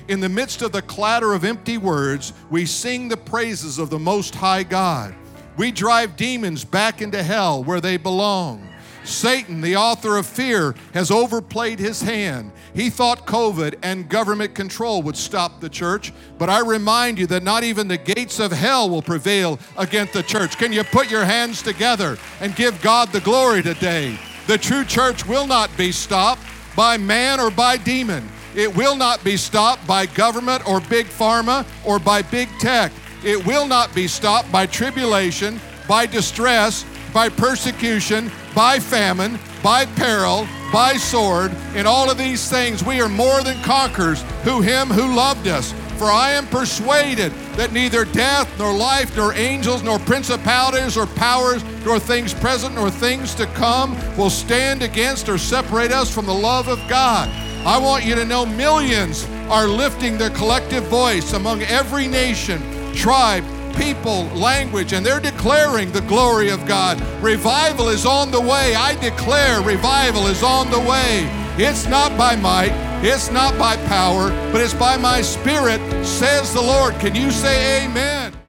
In 0.09 0.19
the 0.19 0.29
midst 0.29 0.63
of 0.63 0.73
the 0.73 0.83
clatter 0.83 1.35
of 1.35 1.45
empty 1.45 1.79
words, 1.79 2.33
we 2.51 2.67
sing 2.67 3.09
the 3.09 3.17
praises 3.17 3.79
of 3.79 3.91
the 3.91 3.99
Most 3.99 4.35
High 4.35 4.65
God. 4.65 5.15
We 5.57 5.71
drive 5.71 6.17
demons 6.17 6.65
back 6.65 7.03
into 7.03 7.23
hell 7.23 7.63
where 7.63 7.81
they 7.81 7.97
belong. 7.97 8.72
Satan, 9.05 9.61
the 9.61 9.77
author 9.77 10.17
of 10.17 10.27
fear, 10.27 10.75
has 10.95 11.11
overplayed 11.11 11.79
his 11.79 12.03
hand. 12.03 12.53
He 12.75 12.89
thought 12.89 13.27
COVID 13.27 13.75
and 13.83 14.09
government 14.09 14.55
control 14.55 15.03
would 15.03 15.17
stop 15.17 15.61
the 15.61 15.69
church, 15.69 16.13
but 16.39 16.49
I 16.49 16.61
remind 16.61 17.19
you 17.19 17.27
that 17.29 17.43
not 17.43 17.65
even 17.65 17.89
the 17.89 17.97
gates 17.97 18.39
of 18.39 18.53
hell 18.53 18.89
will 18.89 19.03
prevail 19.03 19.59
against 19.77 20.13
the 20.13 20.23
church. 20.23 20.57
Can 20.57 20.73
you 20.73 20.85
put 20.85 21.11
your 21.11 21.25
hands 21.25 21.63
together 21.63 22.17
and 22.41 22.57
give 22.57 22.81
God 22.83 23.11
the 23.13 23.21
glory 23.21 23.63
today? 23.63 24.19
The 24.47 24.59
true 24.59 24.85
church 24.85 25.27
will 25.27 25.47
not 25.47 25.75
be 25.77 25.93
stopped 25.93 26.43
by 26.77 26.97
man 26.97 27.41
or 27.41 27.51
by 27.51 27.77
demon. 27.77 28.29
It 28.55 28.75
will 28.75 28.97
not 28.97 29.23
be 29.25 29.37
stopped 29.37 29.87
by 29.87 30.07
government 30.07 30.67
or 30.69 30.81
big 30.81 31.07
pharma 31.07 31.67
or 31.85 31.99
by 31.99 32.23
big 32.23 32.49
tech. 32.59 32.93
It 33.25 33.47
will 33.47 33.67
not 33.67 33.95
be 33.95 34.09
stopped 34.09 34.51
by 34.51 34.67
tribulation, 34.67 35.61
by 35.89 36.07
distress, 36.07 36.85
by 37.13 37.29
persecution, 37.29 38.31
by 38.55 38.79
famine, 38.79 39.39
by 39.63 39.87
peril, 39.87 40.47
by 40.73 40.95
sword. 40.95 41.53
In 41.75 41.87
all 41.87 42.11
of 42.11 42.19
these 42.19 42.49
things, 42.49 42.85
we 42.85 43.01
are 43.01 43.09
more 43.09 43.43
than 43.43 43.63
conquerors 43.63 44.23
who 44.45 44.61
him 44.61 44.89
who 44.89 45.15
loved 45.15 45.47
us. 45.47 45.73
For 45.99 46.11
I 46.11 46.33
am 46.33 46.47
persuaded 46.49 47.33
that 47.55 47.73
neither 47.73 48.05
death, 48.05 48.51
nor 48.59 48.73
life, 48.75 49.17
nor 49.17 49.35
angels, 49.35 49.83
nor 49.83 50.01
principalities, 50.01 50.97
or 50.97 51.07
powers, 51.07 51.63
nor 51.85 52.01
things 52.01 52.35
present, 52.35 52.75
nor 52.75 52.91
things 52.91 53.35
to 53.37 53.47
come 53.47 53.97
will 54.17 54.31
stand 54.31 54.83
against 54.83 55.29
or 55.29 55.39
separate 55.39 55.93
us 55.93 56.13
from 56.13 56.27
the 56.27 56.35
love 56.35 56.67
of 56.67 56.81
God. 56.89 57.29
I 57.65 57.79
want 57.79 58.05
you 58.05 58.17
to 58.17 58.25
know 58.25 58.45
millions 58.45 59.29
are 59.49 59.69
lifting 59.69 60.19
their 60.19 60.31
collective 60.31 60.85
voice 60.85 61.35
among 61.35 61.63
every 61.63 62.09
nation, 62.09 62.61
tribe, 62.95 63.45
people, 63.75 64.25
language, 64.35 64.93
and 64.93 65.05
they're 65.05 65.21
declaring 65.21 65.93
the 65.93 66.01
glory 66.03 66.51
of 66.51 66.67
God. 66.67 67.01
Revival 67.23 67.89
is 67.89 68.07
on 68.07 68.31
the 68.31 68.41
way. 68.41 68.75
I 68.75 68.95
declare 69.01 69.61
revival 69.63 70.27
is 70.27 70.43
on 70.43 70.71
the 70.71 70.81
way. 70.81 71.29
It's 71.59 71.87
not 71.87 72.17
by 72.17 72.37
might, 72.37 72.73
it's 73.05 73.31
not 73.31 73.59
by 73.59 73.77
power, 73.89 74.31
but 74.53 74.61
it's 74.61 74.75
by 74.75 74.97
my 74.97 75.21
spirit, 75.21 75.81
says 76.05 76.55
the 76.55 76.63
Lord. 76.63 76.95
Can 76.95 77.15
you 77.15 77.31
say 77.31 77.85
amen? 77.85 78.33